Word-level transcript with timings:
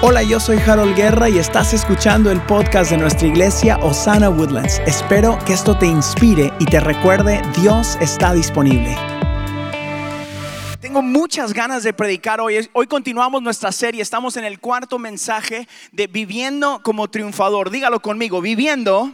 Hola, 0.00 0.22
yo 0.22 0.38
soy 0.38 0.58
Harold 0.58 0.94
Guerra 0.94 1.28
y 1.28 1.38
estás 1.38 1.74
escuchando 1.74 2.30
el 2.30 2.40
podcast 2.42 2.92
de 2.92 2.98
nuestra 2.98 3.26
iglesia 3.26 3.78
Osana 3.78 4.30
Woodlands. 4.30 4.80
Espero 4.86 5.36
que 5.44 5.52
esto 5.52 5.76
te 5.76 5.86
inspire 5.86 6.52
y 6.60 6.66
te 6.66 6.78
recuerde, 6.78 7.42
Dios 7.60 7.98
está 8.00 8.32
disponible. 8.32 8.96
Tengo 10.80 11.02
muchas 11.02 11.52
ganas 11.52 11.82
de 11.82 11.92
predicar 11.92 12.40
hoy. 12.40 12.70
Hoy 12.74 12.86
continuamos 12.86 13.42
nuestra 13.42 13.72
serie. 13.72 14.00
Estamos 14.00 14.36
en 14.36 14.44
el 14.44 14.60
cuarto 14.60 15.00
mensaje 15.00 15.66
de 15.90 16.06
viviendo 16.06 16.80
como 16.84 17.08
triunfador. 17.08 17.68
Dígalo 17.70 17.98
conmigo, 17.98 18.40
viviendo 18.40 19.10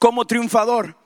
como 0.00 0.24
triunfador. 0.24 0.96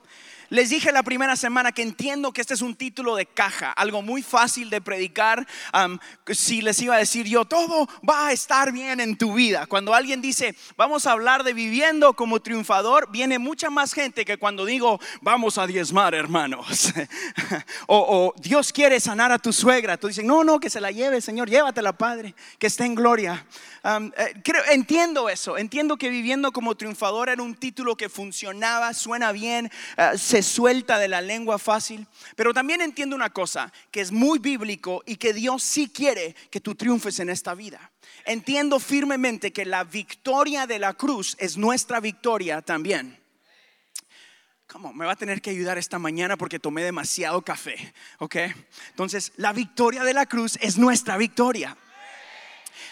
Les 0.50 0.70
dije 0.70 0.92
la 0.92 1.02
primera 1.02 1.36
semana 1.36 1.72
que 1.72 1.82
entiendo 1.82 2.32
que 2.32 2.40
este 2.40 2.54
es 2.54 2.62
un 2.62 2.74
título 2.74 3.16
de 3.16 3.26
caja, 3.26 3.70
algo 3.72 4.00
muy 4.00 4.22
fácil 4.22 4.70
de 4.70 4.80
predicar. 4.80 5.46
si 6.28 6.62
les 6.62 6.80
iba 6.80 6.94
a 6.94 6.98
decir 6.98 7.26
yo, 7.26 7.44
todo 7.44 7.86
va 8.08 8.28
a 8.28 8.32
estar 8.32 8.72
bien 8.72 9.00
en 9.00 9.18
tu 9.18 9.34
vida. 9.34 9.66
Cuando 9.66 9.92
alguien 9.92 10.22
dice, 10.22 10.54
vamos 10.76 11.06
a 11.06 11.12
hablar 11.12 11.44
de 11.44 11.52
viviendo 11.52 12.14
como 12.14 12.40
triunfador, 12.40 13.10
viene 13.10 13.38
mucha 13.38 13.68
más 13.68 13.92
gente 13.92 14.24
que 14.24 14.38
cuando 14.38 14.64
digo, 14.64 14.98
vamos 15.20 15.58
a 15.58 15.66
diezmar, 15.66 16.14
hermanos. 16.14 16.94
o, 17.86 18.32
Dios 18.38 18.72
quiere 18.72 19.00
sanar 19.00 19.30
a 19.30 19.38
tu 19.38 19.52
suegra. 19.52 19.98
Tú 19.98 20.08
dices, 20.08 20.24
no, 20.24 20.44
no, 20.44 20.60
que 20.60 20.70
se 20.70 20.80
la 20.80 20.90
lleve, 20.90 21.20
Señor, 21.20 21.50
llévatela, 21.50 21.92
Padre, 21.92 22.34
que 22.58 22.68
esté 22.68 22.86
en 22.86 22.94
gloria. 22.94 23.44
Eh, 23.84 24.42
entiendo 24.72 25.28
eso, 25.28 25.56
entiendo 25.56 25.96
que 25.96 26.08
viviendo 26.08 26.52
como 26.52 26.74
triunfador 26.74 27.28
era 27.28 27.42
un 27.42 27.54
título 27.54 27.96
que 27.96 28.08
funcionaba, 28.08 28.92
suena 28.92 29.32
bien, 29.32 29.70
eh, 29.96 30.10
se 30.16 30.37
suelta 30.42 30.98
de 30.98 31.08
la 31.08 31.20
lengua 31.20 31.58
fácil, 31.58 32.06
pero 32.36 32.54
también 32.54 32.80
entiendo 32.80 33.16
una 33.16 33.30
cosa, 33.30 33.72
que 33.90 34.00
es 34.00 34.12
muy 34.12 34.38
bíblico 34.38 35.02
y 35.06 35.16
que 35.16 35.32
Dios 35.32 35.62
sí 35.62 35.88
quiere 35.88 36.34
que 36.50 36.60
tú 36.60 36.74
triunfes 36.74 37.20
en 37.20 37.30
esta 37.30 37.54
vida. 37.54 37.90
Entiendo 38.24 38.78
firmemente 38.78 39.52
que 39.52 39.64
la 39.64 39.84
victoria 39.84 40.66
de 40.66 40.78
la 40.78 40.94
cruz 40.94 41.36
es 41.38 41.56
nuestra 41.56 42.00
victoria 42.00 42.62
también. 42.62 43.18
¿Cómo? 44.66 44.92
Me 44.92 45.06
va 45.06 45.12
a 45.12 45.16
tener 45.16 45.40
que 45.40 45.48
ayudar 45.48 45.78
esta 45.78 45.98
mañana 45.98 46.36
porque 46.36 46.58
tomé 46.58 46.82
demasiado 46.82 47.40
café, 47.40 47.94
¿ok? 48.18 48.36
Entonces, 48.90 49.32
la 49.36 49.54
victoria 49.54 50.04
de 50.04 50.12
la 50.12 50.26
cruz 50.26 50.58
es 50.60 50.76
nuestra 50.76 51.16
victoria. 51.16 51.74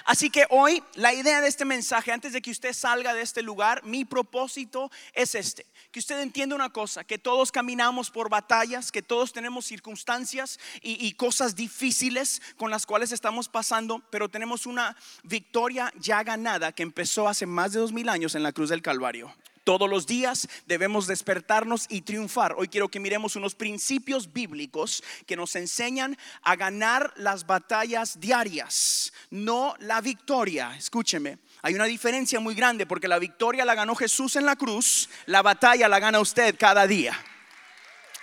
Así 0.06 0.30
que 0.30 0.46
hoy 0.50 0.84
la 0.94 1.12
idea 1.12 1.40
de 1.40 1.48
este 1.48 1.64
mensaje, 1.64 2.12
antes 2.12 2.32
de 2.32 2.40
que 2.40 2.52
usted 2.52 2.72
salga 2.72 3.12
de 3.12 3.22
este 3.22 3.42
lugar, 3.42 3.82
mi 3.84 4.04
propósito 4.04 4.88
es 5.12 5.34
este. 5.34 5.66
Que 5.90 5.98
usted 5.98 6.20
entienda 6.20 6.54
una 6.54 6.70
cosa, 6.70 7.02
que 7.02 7.18
todos 7.18 7.50
caminamos 7.50 8.10
por 8.12 8.30
batallas, 8.30 8.92
que 8.92 9.02
todos 9.02 9.32
tenemos 9.32 9.66
circunstancias 9.66 10.60
y, 10.80 11.12
cosas 11.14 11.56
difíciles 11.56 12.40
con 12.56 12.70
las 12.70 12.86
cuales 12.86 13.10
estamos 13.10 13.48
pasando, 13.48 14.00
pero 14.10 14.28
tenemos 14.28 14.66
una 14.66 14.96
victoria 15.24 15.92
ya 15.98 16.22
ganada 16.22 16.70
que 16.70 16.84
empezó 16.84 17.26
hace 17.26 17.46
más 17.46 17.72
de 17.72 17.80
dos 17.80 17.92
mil 17.92 18.08
años 18.08 18.36
en 18.36 18.44
la 18.44 18.52
cruz 18.52 18.68
del 18.68 18.82
Calvario. 18.82 19.34
Todos 19.66 19.90
los 19.90 20.06
días 20.06 20.48
debemos 20.66 21.08
despertarnos 21.08 21.86
y 21.88 22.02
triunfar. 22.02 22.54
Hoy 22.56 22.68
quiero 22.68 22.88
que 22.88 23.00
miremos 23.00 23.34
unos 23.34 23.56
principios 23.56 24.32
bíblicos 24.32 25.02
que 25.26 25.34
nos 25.34 25.56
enseñan 25.56 26.16
a 26.42 26.54
ganar 26.54 27.12
las 27.16 27.48
batallas 27.48 28.20
diarias, 28.20 29.12
no 29.28 29.74
la 29.80 30.00
victoria. 30.00 30.76
Escúcheme, 30.76 31.38
hay 31.62 31.74
una 31.74 31.86
diferencia 31.86 32.38
muy 32.38 32.54
grande 32.54 32.86
porque 32.86 33.08
la 33.08 33.18
victoria 33.18 33.64
la 33.64 33.74
ganó 33.74 33.96
Jesús 33.96 34.36
en 34.36 34.46
la 34.46 34.54
cruz, 34.54 35.10
la 35.26 35.42
batalla 35.42 35.88
la 35.88 35.98
gana 35.98 36.20
usted 36.20 36.54
cada 36.56 36.86
día. 36.86 37.20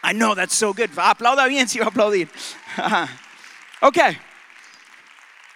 I 0.01 0.13
know 0.13 0.33
that's 0.35 0.55
so 0.55 0.73
good. 0.73 0.97
Aplauda 0.97 1.45
bien 1.47 1.67
si 1.67 1.77
va 1.77 1.87
a 1.87 1.89
aplaudir. 1.89 2.29
ok. 3.81 3.97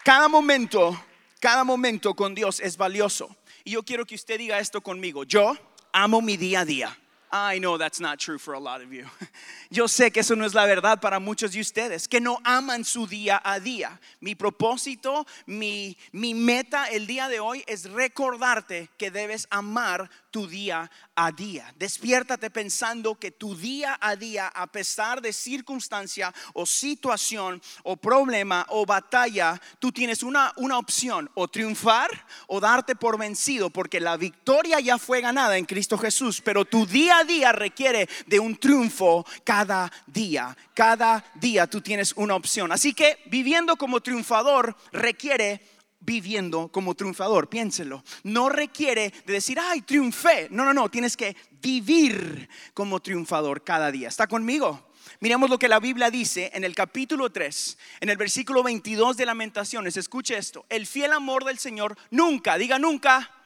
Cada 0.03 0.27
momento, 0.27 1.01
cada 1.39 1.63
momento 1.63 2.13
con 2.13 2.35
Dios 2.35 2.59
es 2.59 2.75
valioso. 2.75 3.33
Y 3.63 3.71
yo 3.71 3.83
quiero 3.83 4.05
que 4.05 4.15
usted 4.15 4.37
diga 4.37 4.59
esto 4.59 4.81
conmigo. 4.81 5.23
Yo 5.23 5.55
amo 5.91 6.21
mi 6.21 6.37
día 6.37 6.61
a 6.61 6.65
día. 6.65 6.97
I 7.31 7.59
know 7.59 7.77
that's 7.77 7.99
not 7.99 8.19
true 8.19 8.37
for 8.37 8.53
a 8.53 8.59
lot 8.59 8.81
of 8.81 8.93
you. 8.93 9.05
Yo 9.69 9.87
sé 9.87 10.11
que 10.11 10.21
eso 10.21 10.35
no 10.35 10.45
es 10.45 10.53
la 10.53 10.65
verdad 10.65 11.01
para 11.01 11.19
muchos 11.19 11.51
de 11.51 11.59
ustedes, 11.59 12.07
que 12.07 12.21
no 12.21 12.39
aman 12.43 12.85
su 12.85 13.05
día 13.05 13.41
a 13.43 13.59
día. 13.59 13.99
Mi 14.21 14.35
propósito, 14.35 15.25
mi, 15.45 15.97
mi 16.11 16.33
meta 16.33 16.85
el 16.85 17.05
día 17.05 17.27
de 17.27 17.39
hoy 17.39 17.63
es 17.67 17.89
recordarte 17.91 18.89
que 18.97 19.11
debes 19.11 19.47
amar 19.49 20.09
tu 20.31 20.47
día 20.47 20.89
a 21.15 21.31
día. 21.31 21.73
Despiértate 21.77 22.49
pensando 22.49 23.15
que 23.15 23.31
tu 23.31 23.55
día 23.55 23.97
a 23.99 24.15
día, 24.15 24.47
a 24.47 24.67
pesar 24.67 25.21
de 25.21 25.33
circunstancia 25.33 26.33
o 26.53 26.65
situación 26.65 27.61
o 27.83 27.97
problema 27.97 28.65
o 28.69 28.85
batalla, 28.85 29.59
tú 29.79 29.91
tienes 29.91 30.23
una, 30.23 30.53
una 30.57 30.77
opción, 30.77 31.29
o 31.33 31.47
triunfar 31.47 32.09
o 32.47 32.59
darte 32.59 32.95
por 32.95 33.17
vencido, 33.17 33.69
porque 33.69 33.99
la 33.99 34.17
victoria 34.17 34.79
ya 34.79 34.97
fue 34.97 35.21
ganada 35.21 35.57
en 35.57 35.65
Cristo 35.65 35.97
Jesús, 35.97 36.41
pero 36.41 36.65
tu 36.65 36.85
día 36.85 37.16
a 37.17 37.23
día 37.23 37.51
requiere 37.51 38.07
de 38.25 38.39
un 38.39 38.57
triunfo 38.57 39.25
cada 39.43 39.91
día. 40.05 40.55
Cada 40.73 41.23
día 41.35 41.67
tú 41.67 41.81
tienes 41.81 42.13
una 42.13 42.35
opción. 42.35 42.71
Así 42.71 42.93
que 42.93 43.19
viviendo 43.25 43.75
como 43.75 44.01
triunfador 44.01 44.75
requiere 44.91 45.61
viviendo 45.99 46.69
como 46.69 46.95
triunfador, 46.95 47.49
piénselo. 47.49 48.03
No 48.23 48.49
requiere 48.49 49.13
de 49.25 49.33
decir, 49.33 49.59
ay, 49.59 49.81
triunfé. 49.81 50.47
No, 50.51 50.63
no, 50.63 50.73
no, 50.73 50.89
tienes 50.89 51.17
que 51.17 51.35
vivir 51.61 52.47
como 52.73 52.99
triunfador 52.99 53.63
cada 53.63 53.91
día. 53.91 54.07
¿Está 54.07 54.27
conmigo? 54.27 54.87
Miremos 55.19 55.49
lo 55.49 55.57
que 55.57 55.67
la 55.67 55.79
Biblia 55.79 56.11
dice 56.11 56.51
en 56.53 56.63
el 56.63 56.75
capítulo 56.75 57.31
3, 57.31 57.77
en 58.01 58.09
el 58.09 58.17
versículo 58.17 58.61
22 58.63 59.17
de 59.17 59.25
Lamentaciones. 59.25 59.97
Escuche 59.97 60.37
esto. 60.37 60.65
El 60.69 60.85
fiel 60.85 61.13
amor 61.13 61.43
del 61.43 61.57
Señor 61.57 61.97
nunca, 62.11 62.57
diga 62.57 62.77
nunca, 62.77 63.36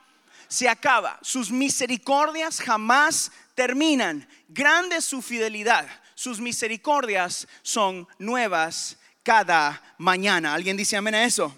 se 0.52 0.68
acaba. 0.68 1.18
Sus 1.22 1.50
misericordias 1.50 2.60
jamás 2.60 3.32
terminan. 3.56 4.28
Grande 4.50 4.98
es 4.98 5.06
su 5.06 5.22
fidelidad. 5.22 5.88
Sus 6.14 6.42
misericordias 6.42 7.48
son 7.62 8.06
nuevas 8.20 8.98
cada 9.24 9.82
mañana. 9.98 10.54
¿Alguien 10.54 10.76
dice 10.76 10.98
amén 10.98 11.16
a 11.16 11.24
eso? 11.24 11.56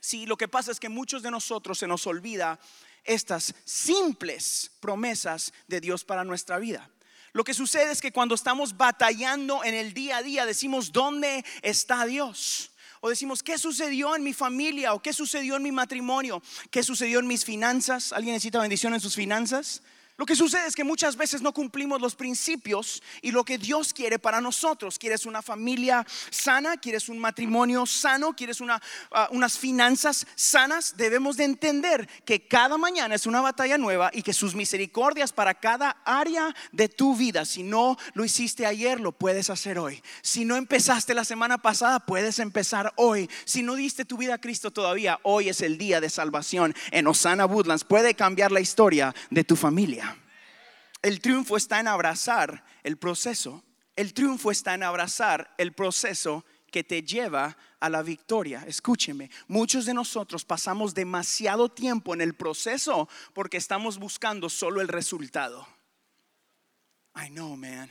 Sí, 0.00 0.26
lo 0.26 0.36
que 0.36 0.48
pasa 0.48 0.72
es 0.72 0.80
que 0.80 0.88
muchos 0.88 1.22
de 1.22 1.30
nosotros 1.30 1.78
se 1.78 1.86
nos 1.86 2.04
olvida 2.08 2.58
estas 3.04 3.54
simples 3.64 4.72
promesas 4.80 5.52
de 5.68 5.80
Dios 5.80 6.04
para 6.04 6.24
nuestra 6.24 6.58
vida. 6.58 6.90
Lo 7.32 7.44
que 7.44 7.54
sucede 7.54 7.92
es 7.92 8.00
que 8.00 8.12
cuando 8.12 8.34
estamos 8.34 8.76
batallando 8.76 9.62
en 9.62 9.74
el 9.74 9.94
día 9.94 10.16
a 10.16 10.22
día 10.24 10.46
decimos, 10.46 10.90
¿dónde 10.90 11.44
está 11.62 12.06
Dios? 12.06 12.72
O 13.00 13.08
decimos, 13.08 13.42
¿qué 13.42 13.56
sucedió 13.56 14.14
en 14.14 14.22
mi 14.22 14.34
familia? 14.34 14.92
¿O 14.92 15.00
qué 15.00 15.14
sucedió 15.14 15.56
en 15.56 15.62
mi 15.62 15.72
matrimonio? 15.72 16.42
¿Qué 16.70 16.82
sucedió 16.82 17.18
en 17.20 17.26
mis 17.26 17.46
finanzas? 17.46 18.12
¿Alguien 18.12 18.34
necesita 18.34 18.60
bendición 18.60 18.92
en 18.92 19.00
sus 19.00 19.14
finanzas? 19.14 19.82
Lo 20.20 20.26
que 20.26 20.36
sucede 20.36 20.66
es 20.66 20.76
que 20.76 20.84
muchas 20.84 21.16
veces 21.16 21.40
no 21.40 21.54
cumplimos 21.54 21.98
los 21.98 22.14
principios 22.14 23.02
y 23.22 23.30
lo 23.30 23.42
que 23.42 23.56
Dios 23.56 23.94
quiere 23.94 24.18
para 24.18 24.42
nosotros. 24.42 24.98
¿Quieres 24.98 25.24
una 25.24 25.40
familia 25.40 26.06
sana? 26.28 26.76
¿Quieres 26.76 27.08
un 27.08 27.18
matrimonio 27.18 27.86
sano? 27.86 28.36
¿Quieres 28.36 28.58
ah, 28.60 29.28
unas 29.30 29.58
finanzas 29.58 30.26
sanas? 30.34 30.98
Debemos 30.98 31.38
de 31.38 31.44
entender 31.44 32.06
que 32.26 32.46
cada 32.46 32.76
mañana 32.76 33.14
es 33.14 33.24
una 33.24 33.40
batalla 33.40 33.78
nueva 33.78 34.10
y 34.12 34.20
que 34.20 34.34
sus 34.34 34.54
misericordias 34.54 35.32
para 35.32 35.54
cada 35.54 36.02
área 36.04 36.54
de 36.70 36.90
tu 36.90 37.16
vida, 37.16 37.46
si 37.46 37.62
no 37.62 37.96
lo 38.12 38.22
hiciste 38.22 38.66
ayer, 38.66 39.00
lo 39.00 39.12
puedes 39.12 39.48
hacer 39.48 39.78
hoy. 39.78 40.02
Si 40.20 40.44
no 40.44 40.56
empezaste 40.56 41.14
la 41.14 41.24
semana 41.24 41.56
pasada, 41.56 41.98
puedes 41.98 42.40
empezar 42.40 42.92
hoy. 42.96 43.30
Si 43.46 43.62
no 43.62 43.74
diste 43.74 44.04
tu 44.04 44.18
vida 44.18 44.34
a 44.34 44.38
Cristo 44.38 44.70
todavía, 44.70 45.18
hoy 45.22 45.48
es 45.48 45.62
el 45.62 45.78
día 45.78 45.98
de 45.98 46.10
salvación 46.10 46.74
en 46.90 47.06
Osana 47.06 47.46
Woodlands. 47.46 47.84
Puede 47.84 48.12
cambiar 48.12 48.52
la 48.52 48.60
historia 48.60 49.14
de 49.30 49.44
tu 49.44 49.56
familia. 49.56 50.09
El 51.02 51.20
triunfo 51.20 51.56
está 51.56 51.80
en 51.80 51.88
abrazar 51.88 52.64
el 52.82 52.98
proceso. 52.98 53.64
El 53.96 54.12
triunfo 54.14 54.50
está 54.50 54.74
en 54.74 54.82
abrazar 54.82 55.54
el 55.58 55.72
proceso 55.72 56.44
que 56.70 56.84
te 56.84 57.02
lleva 57.02 57.56
a 57.80 57.88
la 57.88 58.02
victoria. 58.02 58.64
Escúcheme, 58.66 59.30
muchos 59.48 59.86
de 59.86 59.94
nosotros 59.94 60.44
pasamos 60.44 60.94
demasiado 60.94 61.68
tiempo 61.68 62.14
en 62.14 62.20
el 62.20 62.34
proceso 62.34 63.08
porque 63.34 63.56
estamos 63.56 63.98
buscando 63.98 64.48
solo 64.48 64.80
el 64.80 64.88
resultado. 64.88 65.66
I 67.16 67.28
know, 67.30 67.56
man. 67.56 67.90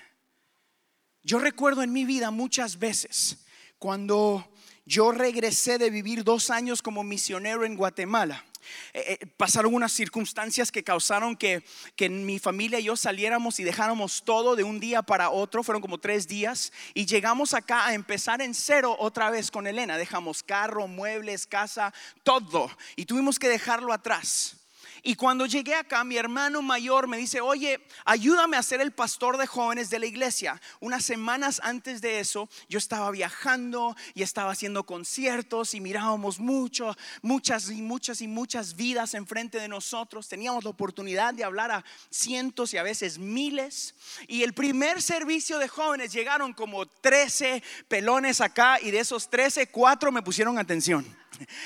Yo 1.24 1.40
recuerdo 1.40 1.84
en 1.84 1.92
mi 1.92 2.06
vida 2.06 2.32
muchas 2.32 2.80
veces 2.80 3.46
cuando 3.78 4.50
yo 4.86 5.12
regresé 5.12 5.78
de 5.78 5.90
vivir 5.90 6.24
dos 6.24 6.50
años 6.50 6.82
como 6.82 7.04
misionero 7.04 7.66
en 7.66 7.76
Guatemala 7.76 8.46
eh, 8.94 9.18
eh, 9.22 9.26
pasaron 9.38 9.74
unas 9.74 9.92
circunstancias 9.92 10.72
que 10.72 10.84
causaron 10.84 11.36
que, 11.36 11.64
que 11.96 12.10
mi 12.10 12.40
familia 12.40 12.80
y 12.80 12.86
yo 12.86 12.96
saliéramos 12.96 13.60
y 13.60 13.64
dejáramos 13.64 14.24
todo 14.24 14.56
de 14.56 14.64
un 14.64 14.80
día 14.80 15.02
para 15.02 15.30
otro, 15.30 15.64
fueron 15.64 15.82
como 15.82 15.98
tres 15.98 16.28
días, 16.28 16.72
y 16.94 17.06
llegamos 17.06 17.54
acá 17.54 17.88
a 17.88 17.94
empezar 17.94 18.42
en 18.42 18.54
cero 18.54 18.96
otra 19.00 19.30
vez 19.30 19.52
con 19.52 19.68
Elena, 19.68 19.98
dejamos 19.98 20.44
carro, 20.44 20.88
muebles, 20.88 21.48
casa, 21.48 21.94
todo, 22.24 22.70
y 22.96 23.06
tuvimos 23.06 23.40
que 23.40 23.50
dejarlo 23.50 23.94
atrás. 23.94 24.59
Y 25.04 25.16
cuando 25.16 25.46
llegué 25.46 25.76
acá, 25.76 26.04
mi 26.04 26.18
hermano 26.18 26.62
mayor 26.62 27.08
me 27.08 27.18
dice, 27.18 27.42
oye, 27.42 27.86
ayúdame 28.06 28.58
a 28.58 28.64
ser 28.64 28.82
el 28.82 28.92
pastor 28.92 29.38
de 29.38 29.48
jóvenes 29.48 29.90
de 29.90 30.00
la 30.00 30.06
iglesia. 30.06 30.62
Unas 30.80 31.06
semanas 31.06 31.62
antes 31.64 32.02
de 32.02 32.20
eso, 32.20 32.50
yo 32.68 32.78
estaba 32.78 33.10
viajando 33.12 33.96
y 34.14 34.24
estaba 34.24 34.52
haciendo 34.52 34.86
conciertos 34.86 35.74
y 35.74 35.82
mirábamos 35.82 36.40
mucho, 36.40 36.96
muchas 37.22 37.70
y 37.70 37.82
muchas 37.82 38.22
y 38.22 38.28
muchas 38.28 38.76
vidas 38.76 39.14
enfrente 39.14 39.60
de 39.60 39.68
nosotros. 39.68 40.28
Teníamos 40.28 40.64
la 40.64 40.70
oportunidad 40.72 41.34
de 41.34 41.44
hablar 41.44 41.72
a 41.72 41.86
cientos 42.10 42.74
y 42.74 42.78
a 42.78 42.84
veces 42.84 43.18
miles. 43.18 43.96
Y 44.28 44.44
el 44.44 44.54
primer 44.54 45.02
servicio 45.02 45.60
de 45.60 45.68
jóvenes 45.68 46.12
llegaron 46.12 46.54
como 46.54 46.86
13 46.86 47.64
pelones 47.88 48.42
acá 48.42 48.80
y 48.82 48.92
de 48.92 49.00
esos 49.00 49.30
13, 49.30 49.68
cuatro 49.68 50.12
me 50.12 50.22
pusieron 50.22 50.58
atención. 50.58 51.06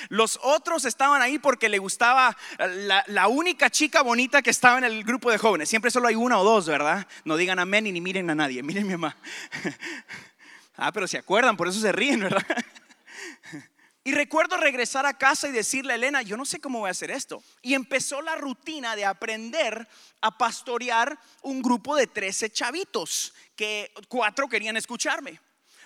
Los 0.10 0.40
otros 0.44 0.86
estaban 0.86 1.22
ahí 1.22 1.40
porque 1.40 1.70
le 1.70 1.78
gustaba 1.78 2.36
la, 3.08 3.28
única 3.28 3.70
chica 3.70 4.02
bonita 4.02 4.42
que 4.42 4.50
estaba 4.50 4.78
en 4.78 4.84
el 4.84 5.04
grupo 5.04 5.32
de 5.32 5.38
jóvenes. 5.38 5.70
Siempre 5.70 5.92
solo 5.92 6.08
hay 6.08 6.16
una 6.16 6.40
o 6.40 6.44
dos, 6.44 6.68
¿verdad? 6.68 7.08
No 7.26 7.38
digan 7.38 7.60
amén 7.60 7.88
y 7.88 7.92
ni 7.92 8.02
miren 8.02 8.30
a 8.30 8.36
nadie. 8.36 8.64
Miren 8.64 8.88
mi 8.88 8.94
mamá. 8.94 9.16
Ah, 10.76 10.92
pero 10.92 11.08
se 11.08 11.20
acuerdan, 11.20 11.56
por 11.56 11.68
eso 11.68 11.80
se 11.80 11.92
ríen, 11.92 12.22
¿verdad? 12.22 12.44
Y 14.06 14.12
recuerdo 14.12 14.58
regresar 14.58 15.06
a 15.06 15.18
casa 15.18 15.48
y 15.48 15.54
decirle 15.54 15.94
a 15.94 15.96
Elena, 15.96 16.22
yo 16.22 16.36
no 16.36 16.44
sé 16.44 16.60
cómo 16.60 16.80
voy 16.80 16.90
a 16.90 16.92
hacer 16.92 17.10
esto. 17.10 17.42
Y 17.62 17.74
empezó 17.74 18.22
la 18.22 18.36
rutina 18.36 18.98
de 18.98 19.06
aprender 19.06 19.88
a 20.20 20.38
pastorear 20.38 21.18
un 21.42 21.62
grupo 21.62 21.96
de 21.96 22.08
13 22.08 22.50
chavitos, 22.50 23.34
que 23.56 23.94
cuatro 24.10 24.50
querían 24.50 24.76
escucharme. 24.76 25.40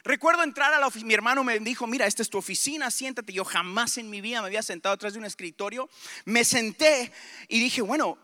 Recuerdo 0.07 0.41
entrar 0.43 0.73
a 0.73 0.79
la 0.79 0.87
oficina, 0.87 1.05
mi 1.09 1.13
hermano 1.15 1.43
me 1.43 1.59
dijo, 1.59 1.85
mira, 1.85 2.05
esta 2.05 2.21
es 2.21 2.29
tu 2.29 2.37
oficina, 2.37 2.89
siéntate. 2.89 3.33
Yo 3.33 3.43
jamás 3.43 3.97
en 3.97 4.09
mi 4.09 4.21
vida 4.21 4.39
me 4.39 4.47
había 4.47 4.63
sentado 4.63 4.95
atrás 4.95 5.11
de 5.11 5.19
un 5.19 5.25
escritorio. 5.25 5.89
Me 6.23 6.45
senté 6.45 7.11
y 7.49 7.59
dije, 7.59 7.81
bueno, 7.81 8.17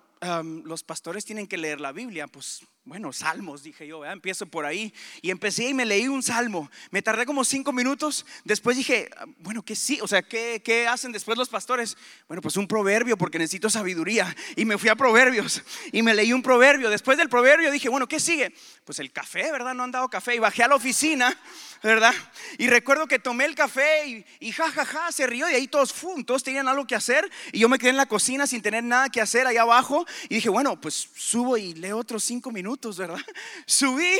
los 0.63 0.81
pastores 0.81 1.25
tienen 1.25 1.45
que 1.45 1.57
leer 1.57 1.81
la 1.81 1.91
Biblia, 1.91 2.27
pues 2.27 2.61
bueno, 2.85 3.13
salmos, 3.13 3.63
dije 3.63 3.87
yo, 3.87 4.03
empiezo 4.03 4.45
por 4.45 4.65
ahí. 4.65 4.93
Y 5.21 5.31
empecé 5.31 5.69
y 5.69 5.73
me 5.73 5.85
leí 5.85 6.09
un 6.09 6.21
salmo. 6.21 6.69
Me 6.91 7.01
tardé 7.01 7.25
como 7.25 7.45
cinco 7.45 7.71
minutos. 7.71 8.25
Después 8.43 8.75
dije, 8.75 9.09
ah, 9.17 9.25
bueno, 9.37 9.63
¿qué 9.63 9.73
sí? 9.73 9.99
O 10.01 10.07
sea, 10.07 10.21
¿qué, 10.21 10.61
¿qué, 10.63 10.85
hacen 10.87 11.13
después 11.13 11.37
los 11.37 11.47
pastores? 11.47 11.97
Bueno, 12.27 12.41
pues 12.41 12.57
un 12.57 12.67
proverbio 12.67 13.17
porque 13.17 13.39
necesito 13.39 13.69
sabiduría. 13.69 14.35
Y 14.57 14.65
me 14.65 14.77
fui 14.77 14.89
a 14.89 14.95
proverbios 14.95 15.61
y 15.93 16.01
me 16.01 16.13
leí 16.13 16.33
un 16.33 16.41
proverbio. 16.41 16.89
Después 16.89 17.17
del 17.17 17.29
proverbio 17.29 17.71
dije, 17.71 17.87
bueno, 17.87 18.07
¿qué 18.07 18.19
sigue? 18.19 18.53
Pues 18.83 18.99
el 18.99 19.13
café, 19.13 19.49
¿verdad? 19.49 19.73
No 19.73 19.83
han 19.83 19.91
dado 19.91 20.09
café. 20.09 20.35
Y 20.35 20.39
bajé 20.39 20.63
a 20.63 20.67
la 20.67 20.75
oficina, 20.75 21.37
¿verdad? 21.83 22.13
Y 22.57 22.67
recuerdo 22.67 23.07
que 23.07 23.19
tomé 23.19 23.45
el 23.45 23.55
café 23.55 24.07
y, 24.07 24.25
y 24.39 24.51
ja, 24.53 24.71
ja, 24.71 24.85
ja, 24.85 25.11
se 25.11 25.27
rió. 25.27 25.49
Y 25.49 25.53
ahí 25.53 25.67
todos, 25.67 25.93
¡fum! 25.93 26.23
Todos 26.23 26.43
tenían 26.43 26.67
algo 26.67 26.87
que 26.87 26.95
hacer. 26.95 27.29
Y 27.51 27.59
yo 27.59 27.69
me 27.69 27.77
quedé 27.77 27.89
en 27.89 27.97
la 27.97 28.05
cocina 28.05 28.47
sin 28.47 28.61
tener 28.61 28.83
nada 28.83 29.09
que 29.09 29.21
hacer 29.21 29.45
allá 29.45 29.63
abajo. 29.63 30.05
Y 30.29 30.35
dije, 30.35 30.49
bueno, 30.49 30.79
pues 30.79 31.09
subo 31.15 31.57
y 31.57 31.73
leo 31.73 31.97
otros 31.97 32.23
cinco 32.23 32.51
minutos 32.51 32.97
¿verdad? 32.97 33.19
Subí 33.65 34.17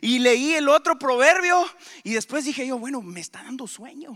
y 0.00 0.18
leí 0.18 0.54
el 0.54 0.68
otro 0.68 0.98
proverbio 0.98 1.68
y 2.02 2.14
después 2.14 2.44
dije 2.44 2.66
yo, 2.66 2.78
bueno, 2.78 3.02
me 3.02 3.20
está 3.20 3.42
dando 3.42 3.66
sueño. 3.66 4.12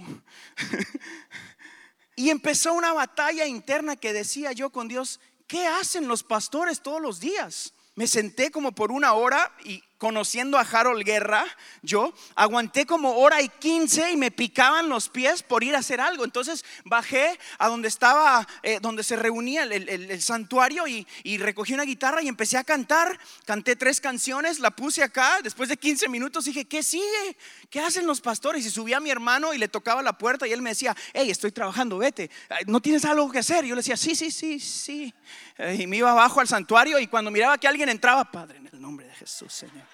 y 2.17 2.31
empezó 2.31 2.73
una 2.73 2.93
batalla 2.93 3.47
interna 3.47 3.97
que 3.97 4.13
decía 4.13 4.53
yo 4.53 4.71
con 4.71 4.89
Dios, 4.89 5.21
¿qué 5.47 5.67
hacen 5.67 6.09
los 6.09 6.23
pastores 6.23 6.81
todos 6.81 7.01
los 7.01 7.21
días? 7.21 7.75
Me 7.95 8.07
senté 8.07 8.51
como 8.51 8.73
por 8.73 8.93
una 8.93 9.13
hora 9.15 9.55
y 9.65 9.83
conociendo 9.99 10.59
a 10.59 10.63
Harold 10.63 11.05
Guerra, 11.05 11.45
yo 11.83 12.13
aguanté 12.35 12.87
como 12.87 13.17
hora 13.17 13.41
y 13.41 13.49
quince 13.49 14.11
y 14.11 14.17
me 14.17 14.31
picaban 14.31 14.89
los 14.89 15.09
pies 15.09 15.43
por 15.43 15.65
ir 15.65 15.75
a 15.75 15.79
hacer 15.79 16.01
algo. 16.01 16.25
Entonces 16.25 16.65
bajé 16.85 17.39
a 17.59 17.69
donde 17.69 17.89
estaba, 17.89 18.47
eh, 18.63 18.79
donde 18.81 19.03
se 19.03 19.17
reunía 19.17 19.65
el, 19.65 20.21
santuario 20.21 20.87
y, 20.87 21.07
recogí 21.39 21.75
una 21.75 21.85
guitarra 21.85 22.23
y 22.23 22.29
empecé 22.29 22.59
a 22.59 22.65
cantar. 22.65 23.19
Canté 23.45 23.77
tres 23.77 24.01
canciones, 24.01 24.59
la 24.59 24.71
puse 24.71 25.03
acá. 25.03 25.41
Después 25.43 25.69
de 25.69 25.77
15 25.77 26.09
minutos 26.09 26.45
dije, 26.45 26.65
¿qué 26.65 26.83
sigue? 26.83 27.37
¿Qué 27.71 27.81
hacen 27.81 28.07
los 28.07 28.21
pastores? 28.21 28.65
Y 28.67 28.71
subí 28.71 28.93
a 28.93 29.01
mi 29.01 29.11
hermano 29.11 29.55
y 29.55 29.59
le 29.59 29.69
tocaba 29.69 30.03
la 30.03 30.19
puerta 30.19 30.47
y 30.47 30.53
él 30.53 30.63
me 30.63 30.71
decía, 30.71 30.97
hey, 31.15 31.31
estoy 31.31 31.53
trabajando, 31.53 31.99
vete. 31.99 32.31
¿No 32.67 32.81
tienes 32.81 33.05
algo 33.05 33.31
que 33.31 33.39
hacer? 33.39 33.65
Yo 33.65 33.75
le 33.75 33.81
decía, 33.81 33.97
sí, 33.97 34.15
sí, 34.15 34.31
sí, 34.31 34.59
sí. 34.61 35.15
Eh, 35.59 35.79
y 35.81 35.87
me 35.87 35.97
iba 35.99 36.11
abajo 36.11 36.41
al 36.41 36.49
santuario 36.49 36.99
y 36.99 37.07
cuando 37.07 37.31
miraba 37.31 37.59
que 37.59 37.69
alguien 37.69 37.89
entraba, 37.89 38.31
Padre, 38.31 38.61
nombre 38.87 39.05
de 39.05 39.15
Jesús, 39.15 39.53
Señor. 39.53 39.85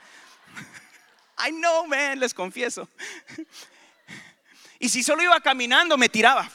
I 1.49 1.51
know, 1.51 1.87
man, 1.87 2.21
les 2.21 2.35
confieso. 2.35 2.87
Y 4.79 4.89
si 4.89 5.03
solo 5.05 5.23
iba 5.23 5.41
caminando, 5.41 5.97
me 5.97 6.09
tiraba. 6.09 6.51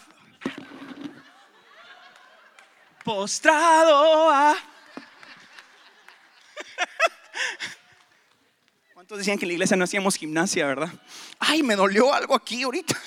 Postrado 3.05 4.29
a. 4.29 4.53
¿Cuántos 8.93 9.19
decían 9.19 9.39
que 9.39 9.45
en 9.45 9.47
la 9.47 9.53
iglesia 9.53 9.77
no 9.77 9.85
hacíamos 9.85 10.17
gimnasia, 10.17 10.67
verdad? 10.67 10.91
Ay, 11.39 11.63
me 11.63 11.77
dolió 11.77 12.13
algo 12.13 12.35
aquí 12.35 12.63
ahorita. 12.63 13.01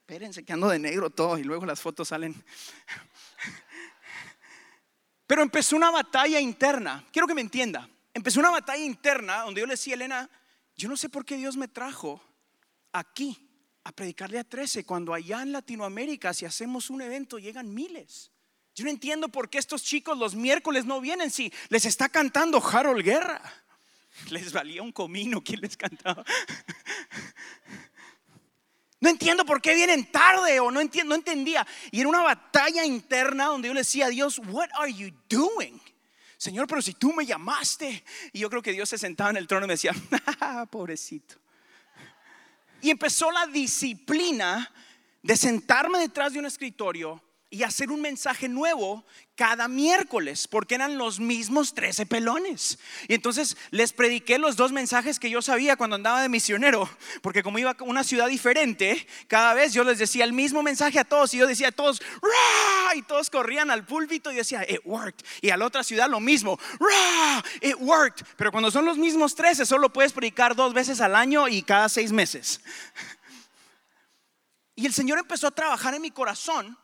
Espérense 0.00 0.44
que 0.44 0.52
ando 0.52 0.68
de 0.68 0.80
negro 0.80 1.10
todo 1.10 1.38
y 1.38 1.44
luego 1.44 1.64
las 1.64 1.80
fotos 1.80 2.08
salen. 2.08 2.34
Pero 5.26 5.42
empezó 5.42 5.76
una 5.76 5.90
batalla 5.90 6.40
interna. 6.40 7.04
Quiero 7.12 7.26
que 7.26 7.34
me 7.34 7.40
entienda. 7.40 7.88
Empezó 8.12 8.40
una 8.40 8.50
batalla 8.50 8.84
interna 8.84 9.42
donde 9.42 9.60
yo 9.60 9.66
le 9.66 9.72
decía 9.72 9.94
Elena, 9.94 10.28
yo 10.76 10.88
no 10.88 10.96
sé 10.96 11.08
por 11.08 11.24
qué 11.24 11.36
Dios 11.36 11.56
me 11.56 11.68
trajo 11.68 12.22
aquí 12.92 13.48
a 13.84 13.92
predicarle 13.92 14.38
a 14.38 14.44
13 14.44 14.84
cuando 14.84 15.12
allá 15.12 15.42
en 15.42 15.52
Latinoamérica 15.52 16.32
si 16.32 16.44
hacemos 16.46 16.90
un 16.90 17.02
evento 17.02 17.38
llegan 17.38 17.72
miles. 17.72 18.30
Yo 18.74 18.84
no 18.84 18.90
entiendo 18.90 19.28
por 19.28 19.50
qué 19.50 19.58
estos 19.58 19.82
chicos 19.82 20.18
los 20.18 20.34
miércoles 20.34 20.84
no 20.84 21.00
vienen 21.00 21.30
si 21.30 21.52
les 21.68 21.84
está 21.84 22.08
cantando 22.08 22.62
Harold 22.64 23.04
Guerra. 23.04 23.40
Les 24.30 24.52
valía 24.52 24.80
un 24.80 24.92
comino 24.92 25.42
quien 25.42 25.60
les 25.60 25.76
cantaba. 25.76 26.24
No 29.04 29.10
entiendo 29.10 29.44
por 29.44 29.60
qué 29.60 29.74
vienen 29.74 30.10
tarde 30.10 30.58
o 30.60 30.70
no, 30.70 30.80
entiendo, 30.80 31.10
no 31.10 31.16
entendía. 31.16 31.66
Y 31.90 32.00
era 32.00 32.08
una 32.08 32.22
batalla 32.22 32.86
interna 32.86 33.48
donde 33.48 33.68
yo 33.68 33.74
le 33.74 33.80
decía 33.80 34.06
a 34.06 34.08
Dios, 34.08 34.40
what 34.46 34.70
are 34.78 34.90
you 34.90 35.10
doing? 35.28 35.78
Señor, 36.38 36.66
pero 36.66 36.80
si 36.80 36.94
tú 36.94 37.12
me 37.12 37.26
llamaste. 37.26 38.02
Y 38.32 38.38
yo 38.38 38.48
creo 38.48 38.62
que 38.62 38.72
Dios 38.72 38.88
se 38.88 38.96
sentaba 38.96 39.28
en 39.28 39.36
el 39.36 39.46
trono 39.46 39.66
y 39.66 39.68
me 39.68 39.74
decía, 39.74 39.92
pobrecito. 40.70 41.34
Y 42.80 42.88
empezó 42.88 43.30
la 43.30 43.46
disciplina 43.46 44.72
de 45.22 45.36
sentarme 45.36 45.98
detrás 45.98 46.32
de 46.32 46.38
un 46.38 46.46
escritorio 46.46 47.22
y 47.54 47.62
hacer 47.62 47.92
un 47.92 48.00
mensaje 48.00 48.48
nuevo 48.48 49.04
cada 49.36 49.68
miércoles, 49.68 50.48
porque 50.48 50.74
eran 50.74 50.98
los 50.98 51.20
mismos 51.20 51.72
13 51.72 52.04
pelones. 52.04 52.80
Y 53.06 53.14
entonces 53.14 53.56
les 53.70 53.92
prediqué 53.92 54.38
los 54.38 54.56
dos 54.56 54.72
mensajes 54.72 55.20
que 55.20 55.30
yo 55.30 55.40
sabía 55.40 55.76
cuando 55.76 55.94
andaba 55.94 56.20
de 56.20 56.28
misionero, 56.28 56.90
porque 57.22 57.44
como 57.44 57.60
iba 57.60 57.70
a 57.70 57.82
una 57.84 58.02
ciudad 58.02 58.26
diferente, 58.26 59.06
cada 59.28 59.54
vez 59.54 59.72
yo 59.72 59.84
les 59.84 59.98
decía 59.98 60.24
el 60.24 60.32
mismo 60.32 60.64
mensaje 60.64 60.98
a 60.98 61.04
todos 61.04 61.32
y 61.32 61.38
yo 61.38 61.46
decía 61.46 61.68
a 61.68 61.72
todos, 61.72 62.02
y 62.96 63.02
todos 63.02 63.30
corrían 63.30 63.70
al 63.70 63.86
púlpito 63.86 64.32
y 64.32 64.36
decía, 64.36 64.64
it 64.68 64.80
worked. 64.84 65.24
Y 65.40 65.50
a 65.50 65.56
la 65.56 65.66
otra 65.66 65.84
ciudad 65.84 66.10
lo 66.10 66.18
mismo, 66.18 66.58
it 67.60 67.76
worked. 67.78 68.26
Pero 68.36 68.50
cuando 68.50 68.72
son 68.72 68.84
los 68.84 68.98
mismos 68.98 69.36
13, 69.36 69.64
solo 69.64 69.92
puedes 69.92 70.12
predicar 70.12 70.56
dos 70.56 70.74
veces 70.74 71.00
al 71.00 71.14
año 71.14 71.46
y 71.46 71.62
cada 71.62 71.88
seis 71.88 72.10
meses. 72.10 72.60
Y 74.74 74.86
el 74.86 74.92
Señor 74.92 75.20
empezó 75.20 75.46
a 75.46 75.52
trabajar 75.52 75.94
en 75.94 76.02
mi 76.02 76.10
corazón 76.10 76.76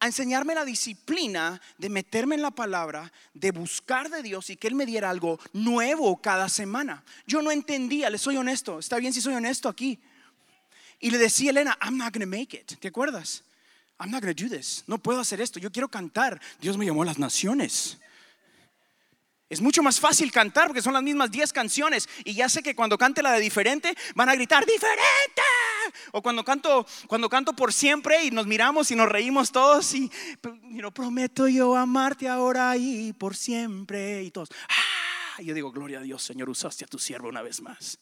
a 0.00 0.06
enseñarme 0.06 0.54
la 0.54 0.64
disciplina 0.64 1.60
de 1.76 1.88
meterme 1.88 2.34
en 2.34 2.42
la 2.42 2.50
palabra, 2.50 3.12
de 3.34 3.50
buscar 3.50 4.10
de 4.10 4.22
Dios 4.22 4.50
y 4.50 4.56
que 4.56 4.68
Él 4.68 4.74
me 4.74 4.86
diera 4.86 5.10
algo 5.10 5.40
nuevo 5.52 6.20
cada 6.20 6.48
semana. 6.48 7.04
Yo 7.26 7.42
no 7.42 7.50
entendía, 7.50 8.10
le 8.10 8.18
soy 8.18 8.36
honesto, 8.36 8.78
está 8.78 8.98
bien 8.98 9.12
si 9.12 9.20
soy 9.20 9.34
honesto 9.34 9.68
aquí. 9.68 9.98
Y 11.00 11.10
le 11.10 11.18
decía 11.18 11.50
a 11.50 11.52
Elena, 11.52 11.78
I'm 11.80 11.96
not 11.96 12.12
going 12.12 12.28
to 12.28 12.38
make 12.38 12.56
it. 12.56 12.78
¿Te 12.78 12.88
acuerdas? 12.88 13.44
I'm 14.00 14.10
not 14.10 14.22
going 14.22 14.34
to 14.34 14.44
do 14.44 14.48
this. 14.48 14.84
No 14.86 14.98
puedo 14.98 15.20
hacer 15.20 15.40
esto. 15.40 15.58
Yo 15.58 15.70
quiero 15.70 15.88
cantar. 15.88 16.40
Dios 16.60 16.76
me 16.76 16.86
llamó 16.86 17.02
a 17.02 17.06
las 17.06 17.18
naciones. 17.18 17.98
Es 19.48 19.60
mucho 19.60 19.82
más 19.82 19.98
fácil 19.98 20.30
cantar 20.30 20.66
porque 20.66 20.82
son 20.82 20.92
las 20.92 21.02
mismas 21.02 21.30
10 21.30 21.52
canciones. 21.52 22.08
Y 22.24 22.34
ya 22.34 22.48
sé 22.48 22.62
que 22.62 22.74
cuando 22.74 22.98
cante 22.98 23.22
la 23.22 23.32
de 23.32 23.40
diferente, 23.40 23.96
van 24.14 24.28
a 24.28 24.34
gritar, 24.34 24.66
¡diferente! 24.66 25.42
O 26.12 26.22
cuando 26.22 26.44
canto, 26.44 26.86
cuando 27.06 27.28
canto 27.28 27.52
por 27.52 27.72
siempre 27.72 28.24
y 28.24 28.30
nos 28.30 28.46
miramos 28.46 28.90
y 28.90 28.96
nos 28.96 29.08
reímos 29.08 29.52
todos 29.52 29.94
y, 29.94 30.10
no 30.62 30.92
prometo 30.92 31.48
yo 31.48 31.76
amarte 31.76 32.28
ahora 32.28 32.76
y 32.76 33.12
por 33.12 33.36
siempre. 33.36 34.22
Y 34.22 34.30
todos, 34.30 34.48
¡ah! 34.68 35.42
yo 35.42 35.54
digo, 35.54 35.70
gloria 35.72 35.98
a 35.98 36.02
Dios, 36.02 36.22
Señor, 36.22 36.48
usaste 36.48 36.84
a 36.84 36.88
tu 36.88 36.98
siervo 36.98 37.28
una 37.28 37.42
vez 37.42 37.60
más. 37.60 37.98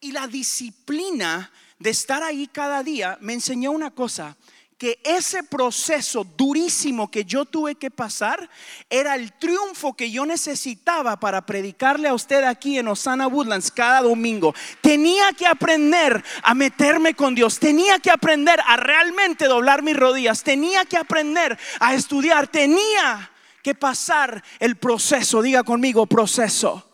Y 0.00 0.12
la 0.12 0.26
disciplina 0.26 1.50
de 1.78 1.90
estar 1.90 2.22
ahí 2.22 2.48
cada 2.48 2.82
día 2.82 3.18
me 3.20 3.32
enseñó 3.32 3.72
una 3.72 3.90
cosa, 3.90 4.36
que 4.78 5.00
ese 5.04 5.42
proceso 5.42 6.24
durísimo 6.24 7.10
que 7.10 7.24
yo 7.24 7.46
tuve 7.46 7.76
que 7.76 7.90
pasar 7.90 8.50
era 8.90 9.14
el 9.14 9.32
triunfo 9.32 9.94
que 9.94 10.10
yo 10.10 10.26
necesitaba 10.26 11.18
para 11.18 11.46
predicarle 11.46 12.08
a 12.08 12.14
usted 12.14 12.44
aquí 12.44 12.78
en 12.78 12.88
Osana 12.88 13.26
Woodlands 13.26 13.70
cada 13.70 14.02
domingo. 14.02 14.54
Tenía 14.82 15.32
que 15.32 15.46
aprender 15.46 16.22
a 16.42 16.54
meterme 16.54 17.14
con 17.14 17.34
Dios, 17.34 17.58
tenía 17.58 17.98
que 17.98 18.10
aprender 18.10 18.60
a 18.66 18.76
realmente 18.76 19.46
doblar 19.46 19.82
mis 19.82 19.96
rodillas, 19.96 20.42
tenía 20.42 20.84
que 20.84 20.98
aprender 20.98 21.58
a 21.80 21.94
estudiar, 21.94 22.46
tenía 22.48 23.30
que 23.62 23.74
pasar 23.74 24.44
el 24.58 24.76
proceso. 24.76 25.40
Diga 25.40 25.62
conmigo, 25.62 26.06
proceso. 26.06 26.86